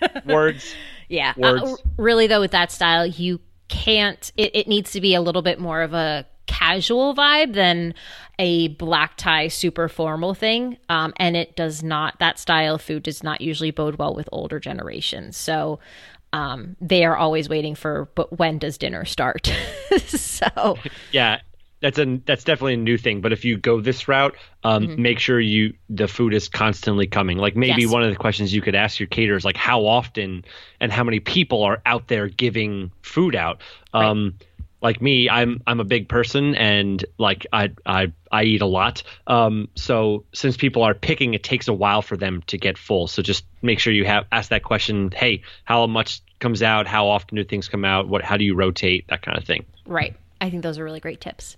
[0.26, 0.74] Words.
[1.08, 1.34] yeah.
[1.36, 1.62] Uh, Words.
[1.64, 5.42] Uh, really, though, with that style, you can't, it, it needs to be a little
[5.42, 7.94] bit more of a casual vibe than
[8.38, 13.02] a black tie super formal thing um, and it does not that style of food
[13.02, 15.78] does not usually bode well with older generations so
[16.32, 19.52] um, they are always waiting for but when does dinner start
[20.06, 20.76] so
[21.12, 21.40] yeah
[21.82, 23.20] that's a that's definitely a new thing.
[23.20, 25.02] But if you go this route, um, mm-hmm.
[25.02, 27.36] make sure you the food is constantly coming.
[27.38, 27.90] Like maybe yes.
[27.90, 30.44] one of the questions you could ask your caterers, like how often
[30.80, 33.60] and how many people are out there giving food out.
[33.92, 34.48] Um, right.
[34.80, 39.02] Like me, I'm I'm a big person and like I I I eat a lot.
[39.26, 43.06] Um, so since people are picking, it takes a while for them to get full.
[43.06, 45.12] So just make sure you have ask that question.
[45.12, 46.88] Hey, how much comes out?
[46.88, 48.08] How often do things come out?
[48.08, 49.06] What how do you rotate?
[49.08, 49.66] That kind of thing.
[49.86, 50.16] Right.
[50.40, 51.56] I think those are really great tips.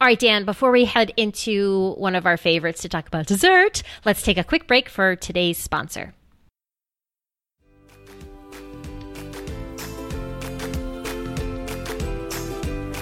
[0.00, 3.82] All right, Dan, before we head into one of our favorites to talk about dessert,
[4.04, 6.14] let's take a quick break for today's sponsor.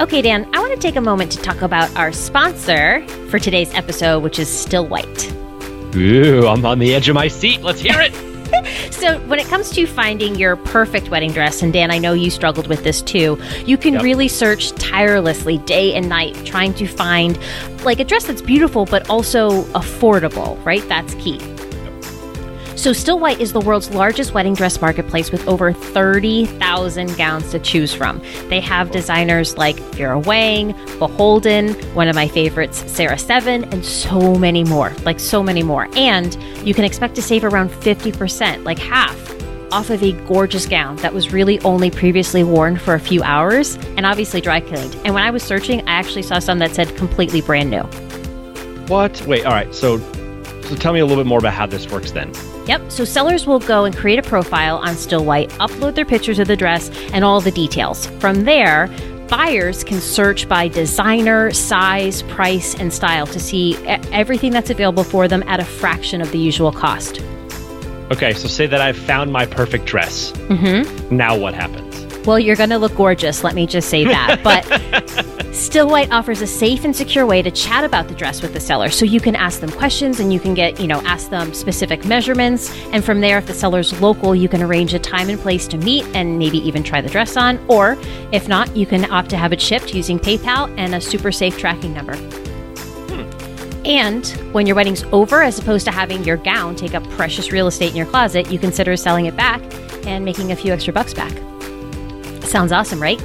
[0.00, 3.74] Okay, Dan, I want to take a moment to talk about our sponsor for today's
[3.74, 5.34] episode, which is Stillwhite.
[5.96, 7.62] Ooh, I'm on the edge of my seat.
[7.62, 8.12] Let's hear it.
[8.90, 12.30] So, when it comes to finding your perfect wedding dress, and Dan, I know you
[12.30, 14.02] struggled with this too, you can Yep.
[14.02, 17.38] really search tirelessly day and night trying to find
[17.84, 20.86] like a dress that's beautiful but also affordable, right?
[20.88, 21.38] That's key.
[22.78, 27.92] So, Stillwhite is the world's largest wedding dress marketplace with over 30,000 gowns to choose
[27.92, 28.22] from.
[28.50, 34.36] They have designers like Vera Wang, Beholden, one of my favorites, Sarah Seven, and so
[34.36, 34.92] many more.
[35.02, 35.88] Like, so many more.
[35.96, 39.18] And you can expect to save around 50%, like half,
[39.72, 43.74] off of a gorgeous gown that was really only previously worn for a few hours
[43.96, 44.94] and obviously dry cleaned.
[45.04, 47.82] And when I was searching, I actually saw some that said completely brand new.
[48.86, 49.20] What?
[49.26, 49.44] Wait.
[49.44, 49.74] All right.
[49.74, 49.98] So,
[50.62, 52.32] so tell me a little bit more about how this works then.
[52.68, 52.92] Yep.
[52.92, 56.56] So sellers will go and create a profile on Stillwhite, upload their pictures of the
[56.56, 58.06] dress and all the details.
[58.20, 58.88] From there,
[59.28, 63.76] buyers can search by designer, size, price, and style to see
[64.12, 67.20] everything that's available for them at a fraction of the usual cost.
[68.10, 68.32] Okay.
[68.34, 70.32] So say that I've found my perfect dress.
[70.32, 71.16] Mm-hmm.
[71.16, 71.88] Now what happens?
[72.26, 74.40] Well, you're going to look gorgeous, let me just say that.
[74.44, 74.66] But
[75.58, 78.90] Stillwhite offers a safe and secure way to chat about the dress with the seller.
[78.90, 82.04] So you can ask them questions and you can get, you know, ask them specific
[82.04, 82.72] measurements.
[82.92, 85.76] And from there, if the seller's local, you can arrange a time and place to
[85.76, 87.58] meet and maybe even try the dress on.
[87.66, 87.98] Or
[88.30, 91.58] if not, you can opt to have it shipped using PayPal and a super safe
[91.58, 92.16] tracking number.
[92.16, 93.82] Hmm.
[93.84, 97.66] And when your wedding's over, as opposed to having your gown take up precious real
[97.66, 99.60] estate in your closet, you consider selling it back
[100.06, 101.32] and making a few extra bucks back.
[102.44, 103.20] Sounds awesome, right?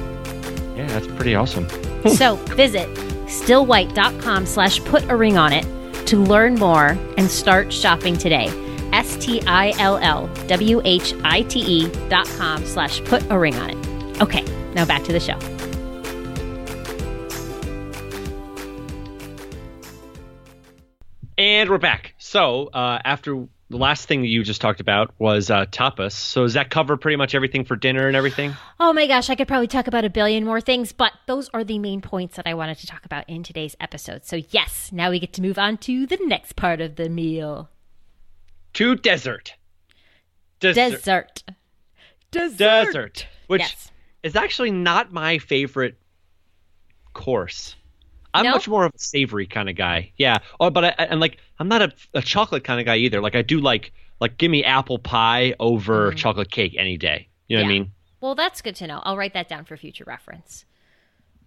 [0.76, 1.68] Yeah, that's pretty awesome.
[2.16, 2.88] so visit
[3.26, 5.66] stillwhite.com slash put a ring on it
[6.08, 8.48] to learn more and start shopping today.
[8.92, 9.46] S-T-I-L-L-W-H-I-T-E
[11.66, 14.22] E dot com slash put a ring on it.
[14.22, 14.44] Okay,
[14.76, 15.40] now back to the show.
[21.38, 22.14] And we're back.
[22.20, 26.12] So uh, after the last thing that you just talked about was uh, tapas.
[26.12, 28.54] So does that cover pretty much everything for dinner and everything?
[28.80, 31.64] Oh my gosh, I could probably talk about a billion more things, but those are
[31.64, 34.26] the main points that I wanted to talk about in today's episode.
[34.26, 37.70] So yes, now we get to move on to the next part of the meal.
[38.74, 39.56] To dessert.
[40.60, 40.92] Dessert.
[40.92, 41.44] Dessert.
[42.32, 42.86] Dessert.
[42.86, 43.28] Dessert.
[43.48, 43.92] Which Yes.
[44.24, 45.98] is actually not my favorite
[47.14, 47.76] course.
[48.34, 48.52] I'm No?
[48.52, 50.12] much more of a savory kind of guy.
[50.18, 50.40] Yeah.
[50.60, 53.22] Oh, but I, and like I'm not a, a chocolate kind of guy either.
[53.22, 57.30] Like I do like like give me apple pie over chocolate cake any day.
[57.48, 57.84] You know what I Mm-hmm.
[57.84, 57.92] Mean?
[58.20, 59.00] Well, that's good to know.
[59.04, 60.66] I'll write that down for future reference.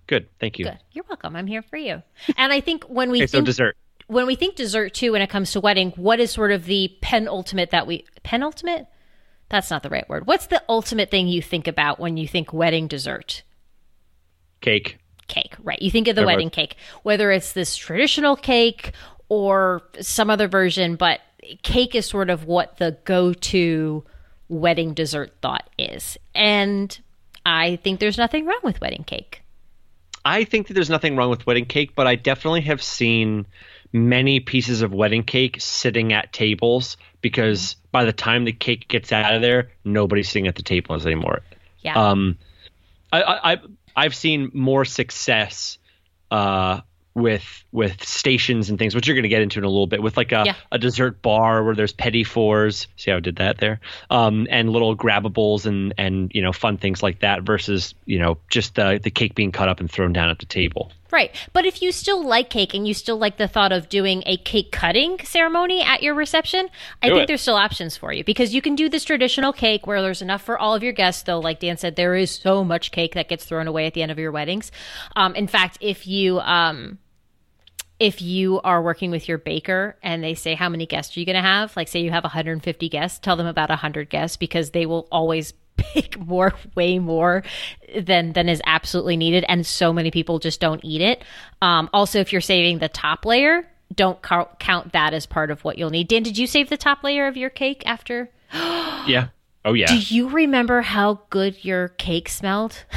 [0.06, 0.28] Good.
[0.40, 0.64] Thank you.
[0.64, 0.78] Good.
[0.92, 1.36] You're welcome.
[1.36, 2.02] I'm here for you.
[2.38, 3.76] And I think when we Okay, so think, dessert.
[4.06, 6.96] when we think dessert too, when it comes to wedding, what is sort of the
[7.02, 8.86] penultimate that we penultimate?
[9.50, 10.26] That's not the right word.
[10.26, 13.42] What's the ultimate thing you think about when you think wedding dessert?
[14.60, 14.98] Cake.
[15.28, 15.80] Cake, right?
[15.82, 18.92] You think of the wedding cake, whether it's this traditional cake
[19.28, 21.20] or some other version, but
[21.62, 24.04] cake is sort of what the go-to
[24.48, 26.16] wedding dessert thought is.
[26.34, 26.96] And
[27.44, 29.42] I think there's nothing wrong with wedding cake.
[30.24, 33.46] I think that there's nothing wrong with wedding cake, but I definitely have seen
[33.92, 39.12] many pieces of wedding cake sitting at tables because by the time the cake gets
[39.12, 41.42] out of there, nobody's sitting at the tables anymore.
[41.80, 41.94] Yeah.
[41.94, 42.38] Um,
[43.12, 43.60] I, I, I-
[43.98, 45.78] I've seen more success
[46.30, 46.80] uh,
[47.16, 50.02] with with stations and things, which you're going to get into in a little bit,
[50.02, 50.54] with like a, Yeah.
[50.70, 52.86] a dessert bar where there's petit fours.
[52.96, 53.80] See how I did that there?
[54.10, 58.36] Um, and little grabbables and and you know fun things like that versus you know
[58.50, 60.92] just the the cake being cut up and thrown down at the table.
[61.12, 61.30] Right.
[61.52, 64.36] But if you still like cake and you still like the thought of doing a
[64.36, 66.68] cake cutting ceremony at your reception,
[67.00, 67.26] I Do think it.
[67.28, 70.42] there's still options for you because you can do this traditional cake where there's enough
[70.42, 73.28] for all of your guests, though, like Dan said, there is so much cake that
[73.28, 74.72] gets thrown away at the end of your weddings.
[75.14, 76.40] Um, in fact, if you.
[76.40, 76.98] Um,
[77.98, 81.26] if you are working with your baker and they say how many guests are you
[81.26, 84.70] going to have like say you have 150 guests tell them about 100 guests because
[84.70, 87.42] they will always pick more way more
[87.98, 91.22] than than is absolutely needed and so many people just don't eat it
[91.62, 95.64] um, also if you're saving the top layer don't co- count that as part of
[95.64, 99.28] what you'll need dan did you save the top layer of your cake after Yeah.
[99.64, 99.86] Oh yeah.
[99.86, 102.84] do you remember how good your cake smelled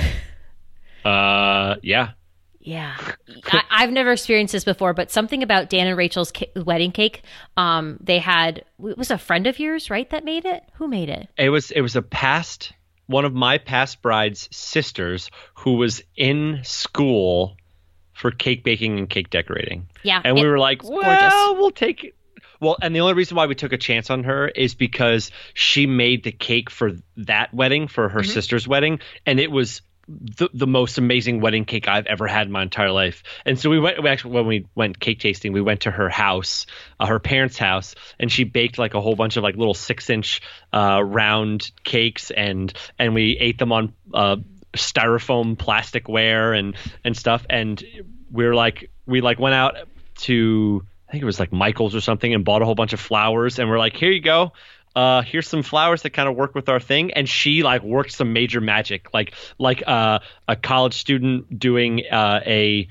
[1.06, 2.12] Uh yeah.
[2.62, 2.95] Yeah,
[3.45, 7.22] I, I've never experienced this before, but something about Dan and Rachel's ca- wedding cake.
[7.55, 10.10] Um, they had it was a friend of yours, right?
[10.10, 10.64] That made it.
[10.76, 11.30] Who made it?
[11.38, 12.74] It was it was a past
[13.07, 17.55] one of my past bride's sisters who was in school
[18.14, 19.88] for cake baking and cake decorating.
[20.03, 22.16] Yeah, And we were like, well, we'll take it.
[22.60, 25.88] Well, and the only reason why we took a chance on her is because she
[25.88, 28.18] made the cake for that wedding, for Mm-hmm.
[28.18, 32.47] her sister's wedding, and it was the, the most amazing wedding cake I've ever had
[32.47, 33.24] in my entire life.
[33.45, 36.10] And so we went we actually when we went cake tasting, we went to her
[36.10, 36.66] house,
[36.99, 40.10] uh, her parents' house, and she baked like a whole bunch of like little six
[40.10, 40.41] inch
[40.74, 44.38] uh, round cakes, and and we ate them on uh,
[44.74, 47.45] styrofoam plasticware and and stuff.
[47.49, 47.84] And
[48.32, 49.76] we are like we like went out
[50.22, 52.99] to I think it was like Michael's or something and bought a whole bunch of
[52.99, 54.53] flowers, and we're like, here you go
[55.00, 57.14] uh, here's some flowers that kind of work with our thing.
[57.14, 62.41] And she like worked some major magic, like like uh, a college student doing uh,
[62.45, 62.89] a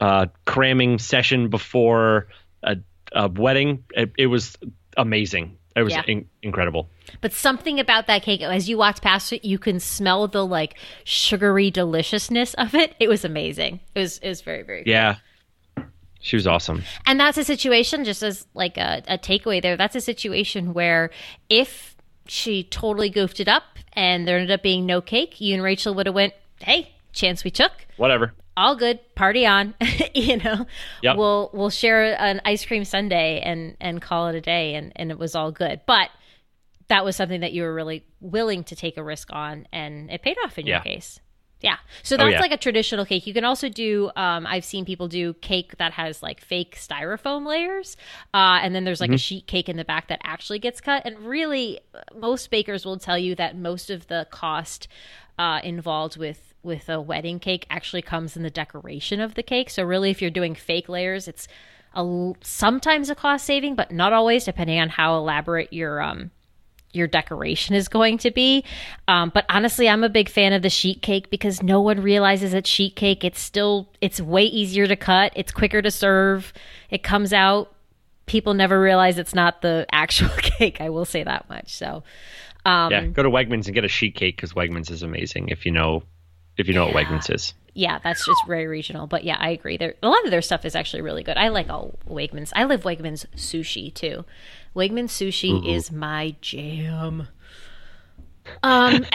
[0.00, 2.26] uh, cramming session before
[2.64, 2.78] a,
[3.12, 3.84] a wedding.
[3.92, 4.56] It, it, was
[4.96, 5.56] amazing.
[5.76, 6.02] It was yeah.
[6.08, 6.90] in- incredible.
[7.20, 10.74] But something about that cake, as you walked past it, you can smell the like
[11.04, 12.96] sugary deliciousness of it.
[12.98, 13.78] It was amazing.
[13.94, 14.82] It was it was very very.
[14.86, 15.18] Yeah.
[16.24, 16.84] She was awesome.
[17.04, 21.10] And that's a situation, just as like a, a takeaway there, that's a situation where
[21.50, 21.94] if
[22.26, 25.94] she totally goofed it up and there ended up being no cake, you and Rachel
[25.94, 27.72] would have went, hey, chance we took.
[27.98, 28.32] Whatever.
[28.56, 29.74] All good, party on.
[30.14, 30.66] you know,
[31.02, 31.18] yep.
[31.18, 35.10] we'll we'll share an ice cream sundae and and call it a day, and and
[35.10, 35.82] it was all good.
[35.86, 36.08] But
[36.88, 40.22] that was something that you were really willing to take a risk on, and it
[40.22, 40.76] paid off in yeah.
[40.76, 41.20] your case.
[41.64, 41.78] Yeah.
[42.02, 42.40] So oh, that's oh, yeah.
[42.40, 43.26] like a traditional cake.
[43.26, 47.46] You can also do, um, I've seen people do cake that has like fake styrofoam
[47.46, 47.96] layers.
[48.34, 49.14] Uh, and then there's like mm-hmm.
[49.14, 51.06] a sheet cake in the back that actually gets cut.
[51.06, 51.80] And really,
[52.14, 54.88] most bakers will tell you that most of the cost
[55.38, 59.70] uh, involved with with a wedding cake actually comes in the decoration of the cake.
[59.70, 61.48] So really, if you're doing fake layers, it's
[61.94, 66.30] a, sometimes a cost saving, but not always, depending on how elaborate your um,
[66.94, 68.64] your decoration is going to be.
[69.08, 72.54] Um, but honestly, I'm a big fan of the sheet cake because no one realizes
[72.54, 73.24] it's sheet cake.
[73.24, 75.32] It's still it's way easier to cut.
[75.36, 76.52] It's quicker to serve.
[76.90, 77.72] It comes out.
[78.26, 80.80] People never realize it's not the actual cake.
[80.80, 81.76] I will say that much.
[81.76, 82.02] So,
[82.64, 85.48] um, yeah, go to Wegmans and get a sheet cake because Wegmans is amazing.
[85.48, 86.02] If you know,
[86.56, 86.94] if you know yeah.
[86.94, 87.54] what Wegmans is.
[87.74, 89.08] Yeah, that's just very regional.
[89.08, 89.76] But yeah, I agree.
[89.76, 91.36] There, a lot of their stuff is actually really good.
[91.36, 92.52] I like all Wegmans.
[92.54, 94.24] I love Wegmans sushi too.
[94.74, 95.66] Wegman sushi Ooh.
[95.66, 97.28] is my jam.
[98.62, 99.06] Um,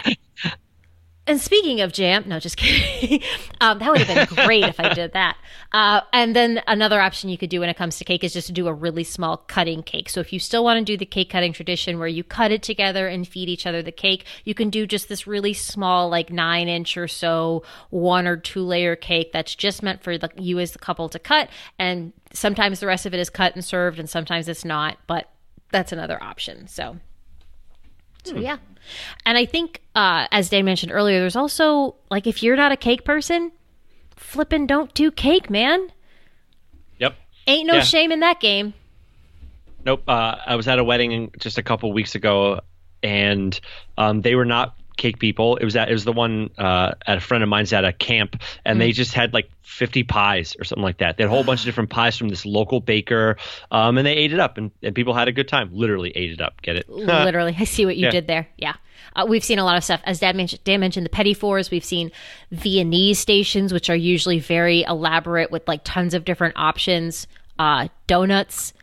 [1.30, 3.22] and speaking of jam, no, just kidding.
[3.62, 5.38] um, that would have been great if I did that.
[5.72, 8.47] Uh, and then another option you could do when it comes to cake is just
[8.47, 10.10] to do a really small cutting cake.
[10.10, 12.64] So if you still want to do the cake cutting tradition where you cut it
[12.64, 16.32] together and feed each other the cake, you can do just this really small, like
[16.32, 20.57] nine inch or so, one or two layer cake that's just meant for the, you
[20.57, 21.49] as the couple to cut.
[21.78, 24.97] And sometimes the rest of it is cut and served, and sometimes it's not.
[25.05, 25.30] But
[25.72, 26.67] that's another option.
[26.67, 26.97] So,
[28.24, 28.41] so hmm.
[28.41, 28.57] yeah.
[29.26, 32.78] And I think, uh, as Dan mentioned earlier, there's also like if you're not a
[32.78, 33.51] cake person,
[34.15, 35.91] flipping don't do cake, man.
[36.99, 37.15] Yep.
[37.47, 37.84] Ain't no yeah.
[37.84, 38.74] shame in that game.
[39.86, 40.03] Nope.
[40.07, 42.61] Uh, I was at a wedding just a couple weeks ago,
[43.01, 43.59] and
[43.97, 45.56] um, they were not cake people.
[45.56, 47.93] It was at it was the one uh, at a friend of mine's at a
[47.93, 48.36] camp,
[48.66, 48.80] and mm.
[48.80, 51.18] they just had like 50 pies or something like that.
[51.18, 53.38] They had a whole bunch of different pies from this local baker,
[53.72, 55.70] um, and they ate it up, and, and people had a good time.
[55.72, 56.62] Literally ate it up.
[56.62, 56.89] Get it?
[56.89, 58.12] Literally, I see what you yeah.
[58.12, 58.47] did there.
[58.58, 58.76] Yeah.
[59.16, 60.02] Uh, we've seen a lot of stuff.
[60.04, 61.72] As Dad mentioned, Dan mentioned the petit fours.
[61.72, 62.12] We've seen
[62.52, 67.26] Viennese stations, which are usually very elaborate with like tons of different options.
[67.58, 68.74] Uh, donuts,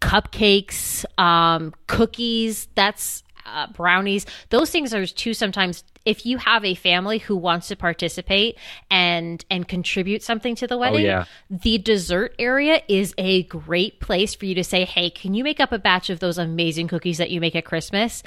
[0.00, 2.68] cupcakes, um, cookies.
[2.74, 4.26] That's uh, brownies.
[4.50, 8.58] Those things are too sometimes if you have a family who wants to participate
[8.90, 11.24] and and contribute something to the oh, wedding, oh, yeah.
[11.50, 15.60] the dessert area is a great place for you to say, "Hey, can you make
[15.60, 18.22] up a batch of those amazing cookies that you make at Christmas?"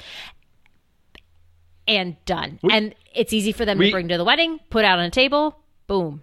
[1.88, 2.58] And done.
[2.62, 5.04] We, and it's easy for them we, to bring to the wedding, put out on
[5.04, 6.22] a table, boom.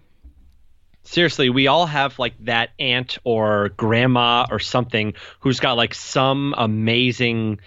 [1.04, 6.56] Seriously, we all have like that aunt or grandma or something who's got like some
[6.58, 7.60] amazing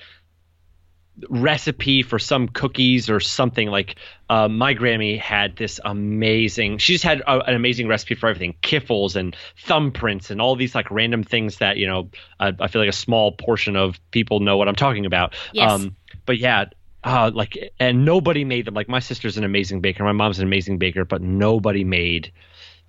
[1.30, 3.96] recipe for some cookies or something like
[4.28, 8.54] uh, my grammy had this amazing she just had a, an amazing recipe for everything
[8.60, 9.34] kiffles and
[9.66, 12.92] thumbprints and all these like random things that you know I, I feel like a
[12.92, 15.70] small portion of people know what i'm talking about yes.
[15.70, 15.96] um
[16.26, 16.66] but yeah
[17.04, 20.44] uh, like and nobody made them like my sister's an amazing baker my mom's an
[20.44, 22.32] amazing baker but nobody made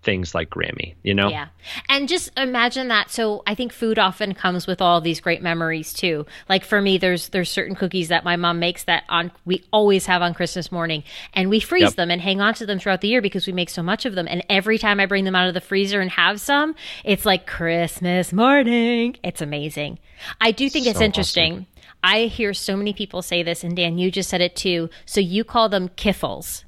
[0.07, 1.27] things like Grammy, you know?
[1.27, 1.49] Yeah.
[1.89, 3.11] And just imagine that.
[3.11, 6.25] So I think food often comes with all these great memories too.
[6.47, 10.05] Like for me, there's there's certain cookies that my mom makes that on we always
[10.05, 11.03] have on Christmas morning.
[11.33, 11.95] And we freeze yep.
[11.95, 14.15] them and hang on to them throughout the year because we make so much of
[14.15, 14.29] them.
[14.29, 17.45] And every time I bring them out of the freezer and have some, it's like
[17.45, 19.17] Christmas morning.
[19.23, 19.99] It's amazing.
[20.39, 21.53] I do think so it's interesting.
[21.53, 21.67] Awesome.
[22.01, 24.89] I hear so many people say this, and Dan, you just said it too.
[25.05, 26.63] So you call them kiffles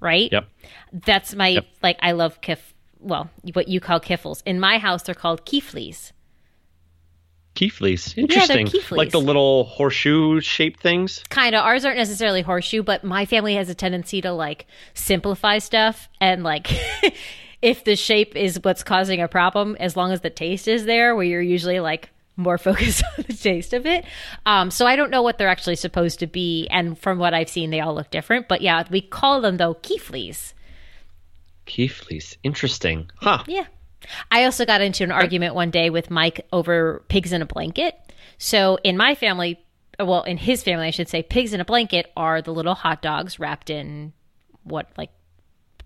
[0.00, 0.30] right?
[0.30, 0.48] Yep.
[0.92, 1.66] That's my yep.
[1.82, 2.58] like I love kif
[3.00, 4.42] well, what you call kiffles.
[4.44, 6.12] In my house they're called keeflies.
[7.54, 8.16] Keithley's.
[8.16, 8.66] Interesting.
[8.66, 8.96] Keithley's.
[8.96, 11.24] Like the little horseshoe shaped things.
[11.28, 15.58] kind of ours aren't necessarily horseshoe but my family has a tendency to like simplify
[15.58, 16.70] stuff and like
[17.62, 21.16] if the shape is what's causing a problem as long as the taste is there
[21.16, 24.04] where you're usually like more focused on the taste of it
[24.46, 27.48] um, so i don't know what they're actually supposed to be and from what i've
[27.48, 30.54] seen they all look different but yeah we call them though keefleys
[31.66, 32.38] Keithley's.
[32.42, 33.10] Interesting.
[33.16, 33.42] Huh.
[33.46, 33.66] yeah
[34.30, 37.94] i also got into an argument one day with mike over pigs in a blanket
[38.38, 39.60] so in my family
[39.98, 43.02] well in his family i should say pigs in a blanket are the little hot
[43.02, 44.12] dogs wrapped in
[44.62, 45.10] what like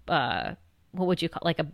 [0.08, 0.54] uh
[0.92, 1.66] what would you call like a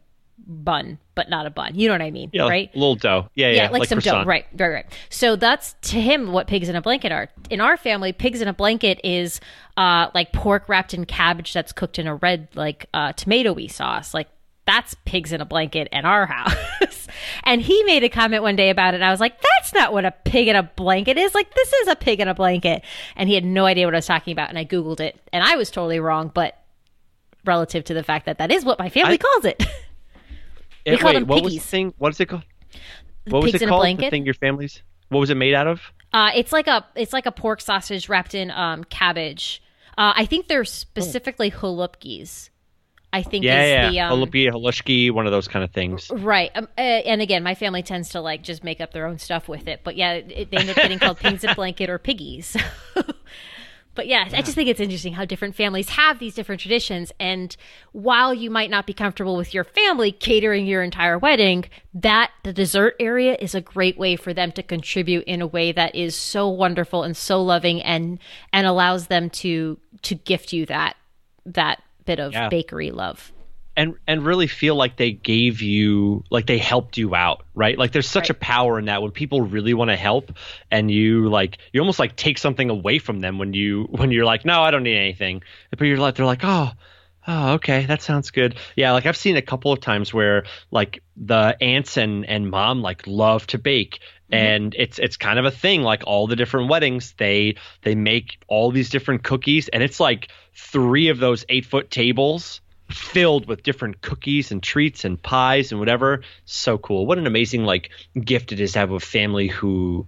[0.47, 2.49] bun but not a bun you know what i mean Yeah.
[2.49, 3.29] right Little dough.
[3.35, 3.49] Yeah.
[3.49, 3.55] Yeah.
[3.65, 4.25] yeah, like, some croissant.
[4.25, 4.29] dough.
[4.29, 4.87] Right, right, right.
[5.11, 7.29] So that's to him what pigs in a blanket are.
[7.51, 9.41] In our family, pigs in a blanket is
[9.77, 14.15] uh, like pork wrapped in cabbage that's cooked in a red like uh, tomatoey sauce.
[14.15, 14.29] Like
[14.65, 17.09] that's pigs in a blanket in our house.
[17.45, 18.99] and he made a comment one day about it.
[18.99, 21.35] And I was like, that's not what a pig in a blanket is.
[21.35, 22.83] Like this is a pig in a blanket.
[23.17, 24.49] And he had no idea what I was talking about.
[24.51, 26.31] And I googled it, and I was totally wrong.
[26.33, 26.57] But
[27.45, 29.65] relative to the fact that that is what my family I- calls it.
[30.95, 31.95] Eh, call wait, them what was the thing?
[31.99, 32.45] What is it called?
[33.29, 33.83] What was pigs it in a called?
[33.83, 34.05] blanket?
[34.07, 34.83] The thing your family's.
[35.09, 35.81] What was it made out of?
[36.13, 39.63] Uh, it's like a it's like a pork sausage wrapped in um, cabbage.
[39.97, 42.51] Uh, I think they're specifically halupkis.
[43.13, 43.91] I think Yeah, is yeah.
[43.91, 46.11] the um, Halupi, halushki, one of those kind of things.
[46.11, 46.51] right.
[46.55, 49.49] Um, uh, and again, my family tends to like just make up their own stuff
[49.49, 49.81] with it.
[49.83, 52.55] But yeah, it, they end up getting called pigs in a blanket or piggies.
[53.99, 57.11] but yeah, I just think it's interesting how different families have these different traditions.
[57.19, 57.57] And
[57.91, 62.53] while you might not be comfortable with your family catering your entire wedding, that the
[62.53, 66.15] dessert area is a great way for them to contribute in a way that is
[66.15, 68.21] so wonderful and so loving and
[68.53, 70.97] and allows them to to gift you that
[71.45, 72.49] that bit of Yeah.
[72.49, 73.33] bakery love.
[73.79, 77.79] And and really feel like they gave you like they helped you out right?
[77.79, 78.31] Like there's such Right.
[78.31, 80.33] a power in that when people really want to help
[80.71, 84.25] and you like you almost like take something away from them when you when you're
[84.25, 85.43] like no i don't need anything.
[85.71, 86.73] But you're like they're like oh
[87.27, 88.57] oh okay that sounds good.
[88.77, 92.83] Yeah like i've seen a couple of times where like the aunts and and mom
[92.83, 94.35] like love to bake mm-hmm.
[94.35, 98.39] and it's it's kind of a thing like all the different weddings they they make
[98.49, 102.61] all these different cookies and it's like three of those eight foot tables
[102.91, 107.65] filled with different cookies and treats and pies and whatever so cool what an amazing
[107.65, 110.07] like gift it is to have a family who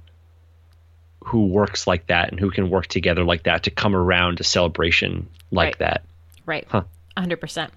[1.24, 4.44] who works like that and who can work together like that to come around a
[4.44, 5.78] celebration like Right.
[5.80, 6.04] that
[6.46, 6.66] Right.
[6.68, 6.82] Huh.
[7.16, 7.68] 100%.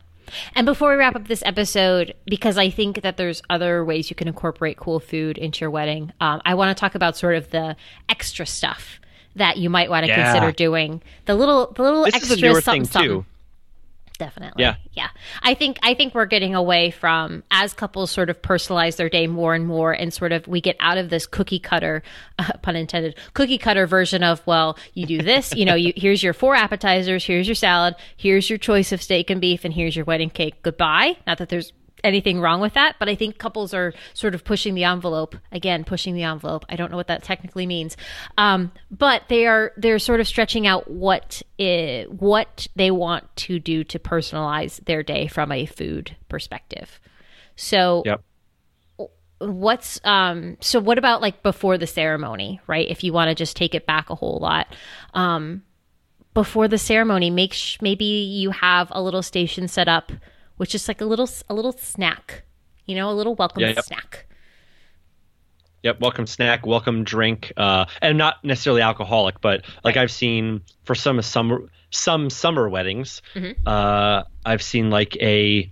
[0.55, 4.15] And before we wrap up this episode, because I think that there's other ways you
[4.15, 7.51] can incorporate cool food into your wedding, um, I want to talk about sort of
[7.51, 7.75] the
[8.09, 8.99] extra stuff
[9.35, 10.31] that you might want to Yeah.
[10.31, 11.01] consider doing.
[11.25, 13.25] The little, the little this extra is a newer something, thing something.
[14.20, 14.64] Definitely.
[14.64, 14.76] Yeah.
[14.93, 15.09] Yeah.
[15.41, 19.28] I think I think we're getting away from as couples sort of personalize their day
[19.28, 22.03] more and more and sort of we get out of this cookie cutter
[22.39, 26.22] uh, pun intended cookie cutter version of well you do this you know you here's
[26.22, 29.95] your four appetizers here's your salad here's your choice of steak and beef and here's
[29.95, 33.73] your wedding cake goodbye not that there's anything wrong with that but i think couples
[33.73, 35.35] are sort of pushing the envelope.
[35.51, 36.65] Again pushing the envelope.
[36.69, 37.97] I don't know what that technically means.
[38.37, 43.83] Um, but they are they're sort of stretching out what what they want to do
[43.85, 46.99] to personalize their day from a food perspective.
[47.55, 48.21] So yep.
[49.39, 52.87] what's um so what about like before the ceremony right?
[52.87, 54.67] If you want to just take it back a whole lot.
[55.13, 55.63] Um
[56.33, 60.11] before the ceremony make sh- maybe you have a little station set up
[60.57, 62.43] which is like a little a little snack
[62.85, 63.85] you know a little welcome Yeah, yep.
[63.85, 64.27] snack
[65.83, 70.95] Yep, welcome snack, welcome drink, uh, and not necessarily alcoholic, but like I've seen for
[70.95, 73.67] some summer some summer weddings, Mm-hmm.
[73.67, 75.69] uh, I've seen like a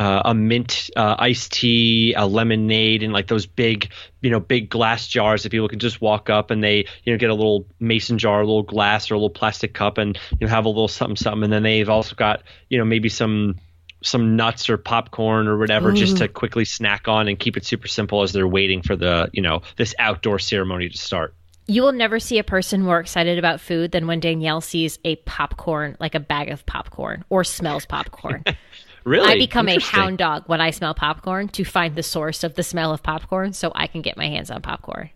[0.00, 3.92] uh, a mint uh, iced tea, a lemonade, and like those big,
[4.22, 7.18] you know, big glass jars that people can just walk up and they, you know,
[7.18, 10.46] get a little mason jar, a little glass, or a little plastic cup, and you
[10.46, 13.56] know, have a little something, something, and then they've also got, you know, maybe some
[14.02, 17.86] some nuts or popcorn or whatever just to quickly snack on and keep it super
[17.86, 21.34] simple as they're waiting for the you know this outdoor ceremony to start.
[21.66, 25.16] You will never see a person more excited about food than when Danielle sees a
[25.16, 28.42] popcorn, like a bag of popcorn, or smells popcorn.
[29.04, 32.54] really I become a hound dog when I smell popcorn to find the source of
[32.54, 35.10] the smell of popcorn so I can get my hands on popcorn.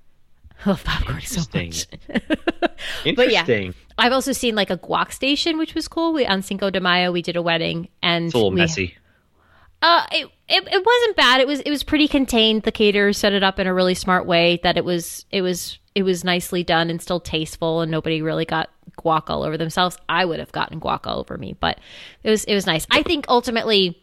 [0.65, 2.01] I love popcorn so Interesting.
[2.09, 2.71] much.
[3.05, 6.13] interesting I've also seen like a guac station, which was cool.
[6.13, 8.97] We on Cinco de Mayo we did a wedding and it's a little we, messy
[9.83, 11.41] Uh, it, it it wasn't bad.
[11.41, 12.63] It was it was pretty contained.
[12.63, 15.79] The caterers set it up in a really smart way that it was it was
[15.95, 19.97] it was nicely done and still tasteful, and nobody really got guac all over themselves.
[20.09, 21.79] I would have gotten guac all over me, but
[22.23, 22.87] it was it was nice.
[22.91, 24.01] I think ultimately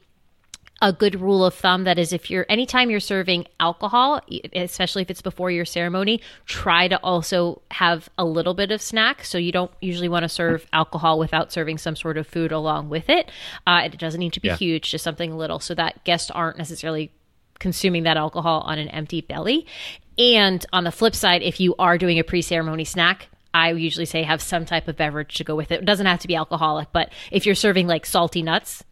[0.84, 4.20] a good rule of thumb that is if you're anytime you're serving alcohol
[4.54, 9.24] especially if it's before your ceremony try to also have a little bit of snack
[9.24, 12.90] so you don't usually want to serve alcohol without serving some sort of food along
[12.90, 13.30] with it
[13.68, 14.56] uh, it doesn't need to be Yeah.
[14.58, 17.12] huge just something little so that guests aren't necessarily
[17.60, 19.68] consuming that alcohol on an empty belly
[20.18, 24.24] and on the flip side if you are doing a pre-ceremony snack I usually say
[24.24, 25.82] have some type of beverage to go with it.
[25.82, 28.84] It doesn't have to be alcoholic, but if you're serving like salty nuts,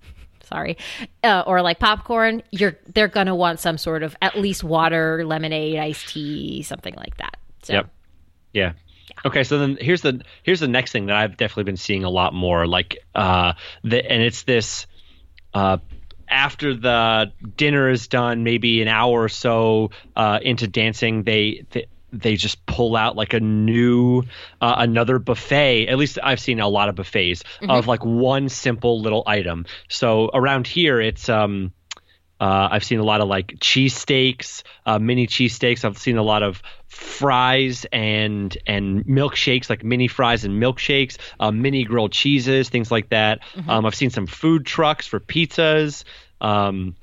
[0.44, 0.78] sorry,
[1.24, 5.78] uh, or like popcorn, you're they're gonna want some sort of at least water, lemonade,
[5.78, 7.38] iced tea, something like that.
[7.64, 7.90] So Yep.
[8.54, 8.74] Yeah.
[9.26, 12.10] Okay, so then here's the here's the next thing that I've definitely been seeing a
[12.10, 13.54] lot more, like uh,
[13.84, 14.88] the and it's this
[15.54, 15.78] uh,
[16.30, 21.88] after the dinner is done, maybe an hour or so uh, into dancing, they, they
[22.12, 24.24] they just pull out like a new
[24.62, 25.88] uh, another buffet.
[25.88, 29.66] At least I've seen a lot of buffets of like one simple little item.
[29.88, 31.74] So around here, it's um.
[32.42, 35.84] Uh, I've seen a lot of like cheesesteaks, uh, mini cheesesteaks.
[35.84, 41.52] I've seen a lot of fries and and milkshakes, like mini fries and milkshakes, uh,
[41.52, 43.40] mini grilled cheeses, things like that.
[43.68, 46.06] Um, I've seen some food trucks for pizzas.
[46.40, 46.96] Um,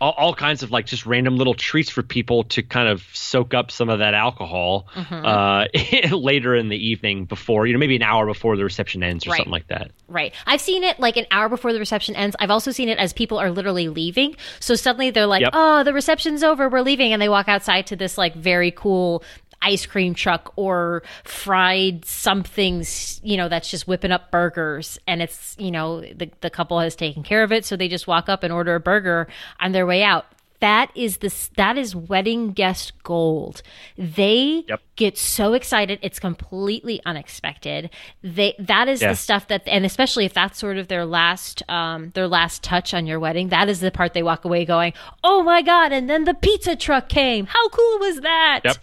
[0.00, 3.54] all, all kinds of like just random little treats for people to kind of soak
[3.54, 5.64] up some of that alcohol uh,
[6.12, 9.30] later in the evening before you know maybe an hour before the reception ends or
[9.30, 9.36] Right.
[9.38, 9.90] something like that.
[10.08, 10.32] Right.
[10.46, 12.34] I've seen it like an hour before the reception ends.
[12.40, 14.36] I've also seen it as people are literally leaving.
[14.60, 15.50] So suddenly they're like, Yep.
[15.52, 16.68] "Oh, the reception's over.
[16.68, 19.22] We're leaving." And they walk outside to this like very cool
[19.62, 22.84] ice cream truck or fried something,
[23.22, 26.94] you know, that's just whipping up burgers and it's, you know, the the couple has
[26.96, 29.28] taken care of it, so they just walk up and order a burger
[29.60, 30.26] on their way out.
[30.60, 33.62] That is this that is wedding guest gold.
[33.96, 34.80] They Yep.
[34.96, 37.90] get so excited it's completely unexpected
[38.24, 39.10] they that is Yeah.
[39.10, 42.92] the stuff that and especially if that's sort of their last um their last touch
[42.92, 44.92] on your wedding that is the part they walk away going
[45.22, 48.76] oh my god and then the pizza truck came how cool was that Yep.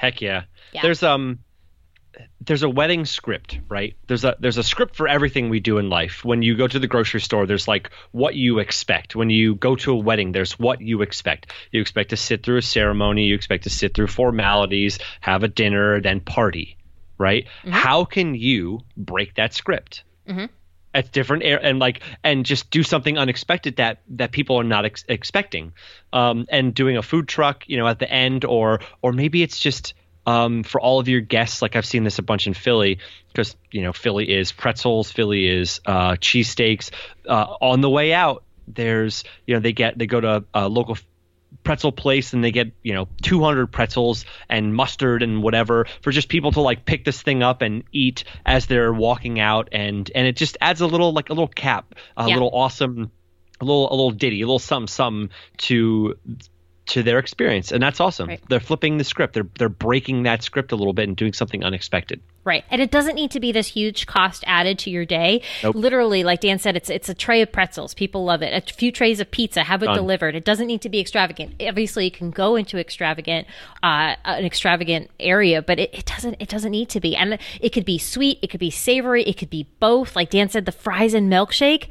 [0.00, 0.44] Heck yeah.
[0.72, 0.80] Yeah.
[0.80, 1.40] There's um
[2.40, 3.96] there's a wedding script, right?
[4.06, 6.24] There's a there's a script for everything we do in life.
[6.24, 9.14] When you go to the grocery store, there's like what you expect.
[9.14, 11.52] When you go to a wedding, there's what you expect.
[11.70, 15.48] You expect to sit through a ceremony, you expect to sit through formalities, have a
[15.48, 16.78] dinner, then party,
[17.18, 17.46] right?
[17.68, 20.04] How can you break that script?
[20.94, 24.84] At different air and like and just do something unexpected that that people are not
[24.84, 25.72] ex- expecting.
[26.12, 29.58] Um and doing a food truck you know at the end or or maybe it's
[29.58, 29.94] just
[30.26, 33.56] um for all of your guests like i've seen this a bunch in philly because
[33.70, 36.90] you know philly is pretzels philly is uh cheesesteaks.
[37.26, 40.96] Uh on the way out there's you know they get they go to a local
[41.64, 46.28] pretzel place and they get you know 200 pretzels and mustard and whatever for just
[46.28, 50.26] people to like pick this thing up and eat as they're walking out and and
[50.26, 52.34] it just adds a little like a little cap a Yeah.
[52.34, 53.10] little awesome
[53.60, 56.16] a little a little ditty a little something something to
[56.90, 58.28] to their experience and that's awesome.
[58.28, 58.40] Right.
[58.48, 59.34] they're flipping the script.
[59.34, 62.20] They're they're breaking that script a little bit and doing something unexpected.
[62.42, 62.64] Right.
[62.68, 65.42] And it doesn't need to be this huge cost added to your day.
[65.62, 65.76] Nope.
[65.76, 67.94] literally like dan said it's it's a tray of pretzels.
[67.94, 68.52] People love it.
[68.52, 69.62] A few trays of pizza.
[69.62, 69.96] Have it Done.
[69.96, 70.34] delivered.
[70.34, 71.62] It doesn't need to be extravagant.
[71.62, 73.46] Obviously you can go into extravagant
[73.84, 77.14] uh, an extravagant area but it, it doesn't it doesn't need to be.
[77.14, 78.40] And it could be sweet.
[78.42, 79.22] It could be savory.
[79.24, 80.16] It could be both.
[80.16, 81.86] Like dan said the fries and milkshake.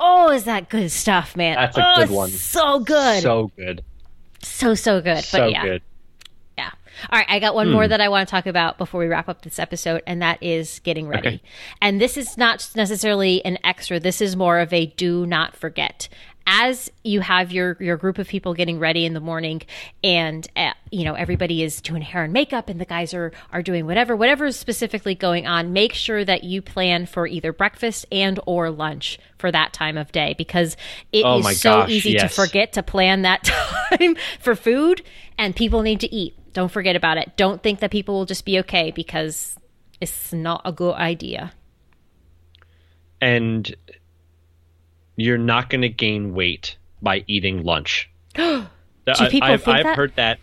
[0.00, 1.54] Oh is that good stuff man.
[1.54, 2.30] That's a oh, good one.
[2.30, 3.22] so good.
[3.22, 3.84] So so good
[4.46, 5.82] so, so good so but yeah good
[6.56, 6.70] yeah.
[7.10, 7.26] All right.
[7.28, 7.90] I got one more hmm.
[7.90, 10.80] that I want to talk about before we wrap up this episode, and that is
[10.80, 11.28] getting ready.
[11.28, 11.42] Okay.
[11.80, 16.08] And this is not necessarily an extra, this is more of a do not forget.
[16.46, 19.62] As you have your, your group of people getting ready in the morning,
[20.02, 23.62] and uh, you know everybody is doing hair and makeup, and the guys are are
[23.62, 25.72] doing whatever whatever is specifically going on.
[25.72, 30.12] Make sure that you plan for either breakfast and or lunch for that time of
[30.12, 30.76] day because
[31.12, 33.44] it is Oh my so gosh, easy to forget to plan that
[33.98, 35.02] time for food,
[35.38, 36.34] and people need to eat.
[36.52, 37.36] Don't forget about it.
[37.36, 39.56] Don't think that people will just be okay because
[40.00, 41.52] it's not a good idea.
[43.20, 43.74] and
[45.16, 48.10] you're not going to gain weight by eating lunch.
[48.34, 48.66] Do
[49.28, 49.96] people I've, think I've that?
[49.96, 50.38] heard that.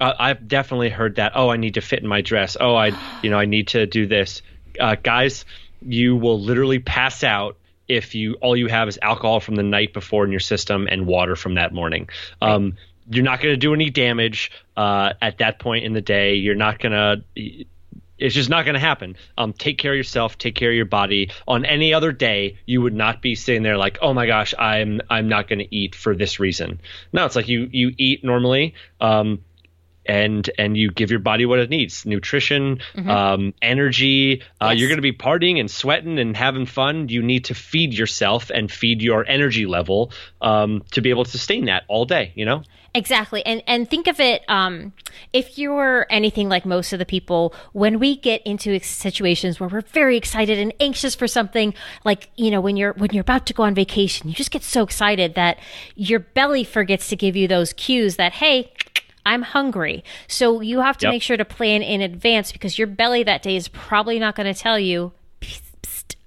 [0.00, 1.32] Uh, I've definitely heard that.
[1.34, 2.56] Oh, I need to fit in my dress.
[2.58, 4.42] Oh, I, you know, I need to do this.
[4.78, 5.44] Uh, guys,
[5.82, 7.56] you will literally pass out
[7.88, 11.06] if you all you have is alcohol from the night before in your system and
[11.06, 12.08] water from that morning.
[12.42, 12.76] Um,
[13.10, 16.34] you're not going to do any damage uh, at that point in the day.
[16.34, 17.64] You're not going to
[18.18, 19.16] it's just not going to happen.
[19.36, 20.38] Um, take care of yourself.
[20.38, 21.30] Take care of your body.
[21.46, 25.00] On any other day, you would not be sitting there like, "Oh my gosh, I'm
[25.08, 26.80] I'm not going to eat for this reason."
[27.12, 29.40] No, it's like you you eat normally, um,
[30.08, 33.10] and and you give your body what it needs nutrition Mm-hmm.
[33.10, 34.78] um, energy uh, Yes.
[34.78, 38.50] you're going to be partying and sweating and having fun you need to feed yourself
[38.50, 42.44] and feed your energy level um, to be able to sustain that all day you
[42.44, 42.62] know
[42.94, 43.44] Exactly.
[43.44, 44.92] And and think of it um
[45.34, 49.82] if you're anything like most of the people when we get into situations where we're
[49.82, 53.52] very excited and anxious for something like you know when you're when you're about to
[53.54, 55.58] go on vacation you just get so excited that
[55.96, 58.72] your belly forgets to give you those cues that hey
[59.28, 60.02] I'm hungry.
[60.26, 61.12] So you have to Yep.
[61.12, 64.52] make sure to plan in advance because your belly that day is probably not going
[64.52, 65.17] to tell you "Psst, psst,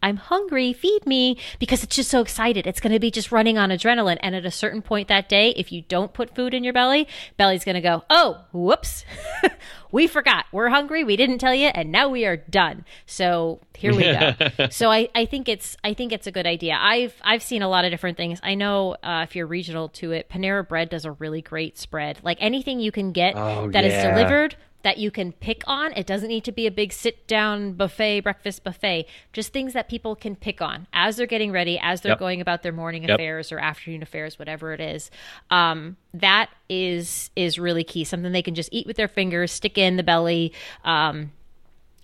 [0.02, 2.66] I'm hungry, feed me, because it's just so excited.
[2.68, 4.18] It's going to be just running on adrenaline.
[4.22, 7.08] And at a certain point that day, if you don't put food in your belly,
[7.38, 9.06] belly's going to go, oh, whoops,
[9.91, 10.45] we forgot.
[10.52, 11.04] We're hungry.
[11.04, 11.68] We didn't tell you.
[11.68, 12.86] And now we are done.
[13.06, 14.34] So here we go.
[14.72, 16.78] so I, I think it's, I think it's a good idea.
[16.80, 18.39] I've, I've seen a lot of different things.
[18.43, 22.20] I know uh, if you're regional to it, Panera Bread does a really great spread.
[22.24, 24.12] Like anything you can get Oh, that is yeah.
[24.16, 25.93] delivered that you can pick on.
[25.93, 29.05] It doesn't need to be a big sit down buffet, breakfast buffet.
[29.34, 32.19] Just things that people can pick on as they're getting ready, as they're Yep.
[32.19, 33.11] going about their morning Yep.
[33.15, 35.11] affairs or afternoon affairs, whatever it is.
[35.49, 38.03] Um, that is is really key.
[38.03, 40.53] Something they can just eat with their fingers, stick in the belly.
[40.84, 41.32] Um,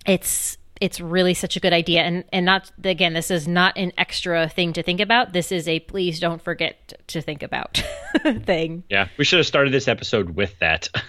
[0.06, 2.02] it's it's really such a good idea.
[2.02, 5.32] And and not again this is not an extra thing to think about.
[5.32, 7.82] This is a please don't forget to think about
[8.44, 8.84] thing.
[8.88, 10.88] Yeah we should have started this episode with that.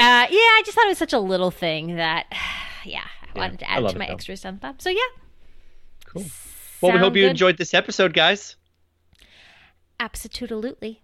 [0.00, 2.26] Uh, yeah, I just thought it was such a little thing that,
[2.84, 3.04] yeah,
[3.34, 4.80] I wanted to add to my extras on top.
[4.80, 4.98] So yeah,
[6.06, 6.24] cool.
[6.80, 7.30] Well we hope you good?
[7.30, 8.56] enjoyed this episode guys.
[9.98, 11.02] Absolutely.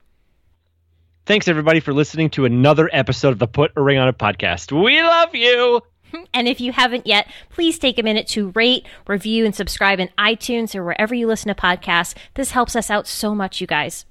[1.27, 4.73] thanks everybody for listening to another episode of the put a ring on it podcast.
[4.73, 5.83] We love you
[6.33, 10.09] And if you haven't yet, please take a minute to rate, review, and subscribe in
[10.19, 12.15] iTunes or wherever you listen to podcasts.
[12.35, 14.07] This helps us out so much, you guys.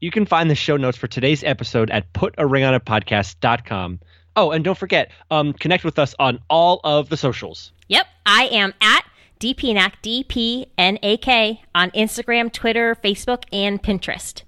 [0.00, 4.00] You can find the show notes for today's episode at putaringonitpodcast.com.
[4.34, 7.72] Oh, and don't forget, um, connect with us on all of the socials.
[7.88, 9.04] Yep, I am at
[9.40, 14.42] DPNAK, D-P-N-A-K, on Instagram, Twitter, Facebook, and Pinterest.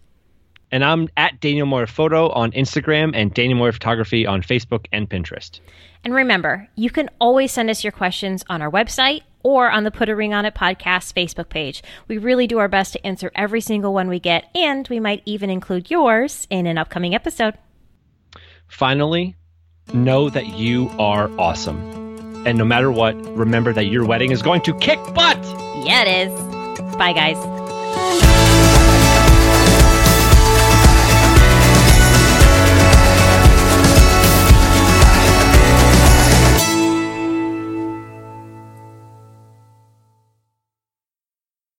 [0.75, 5.09] And I'm at Danielle Moore Photo on Instagram and Danielle Moore Photography on Facebook and
[5.09, 5.61] Pinterest.
[6.03, 9.93] And remember, you can always send us your questions on our website or on the
[9.93, 11.85] Put a Ring on It podcast Facebook page.
[12.09, 15.23] We really do our best to answer every single one we get, and we might
[15.27, 17.55] even include yours in an upcoming episode.
[18.67, 19.37] Finally,
[19.93, 21.79] know that you are awesome.
[22.49, 25.39] And no matter what, remember that your wedding is going to kick butt!
[25.87, 26.97] Yeah, it is.
[26.97, 28.44] Bye, guys.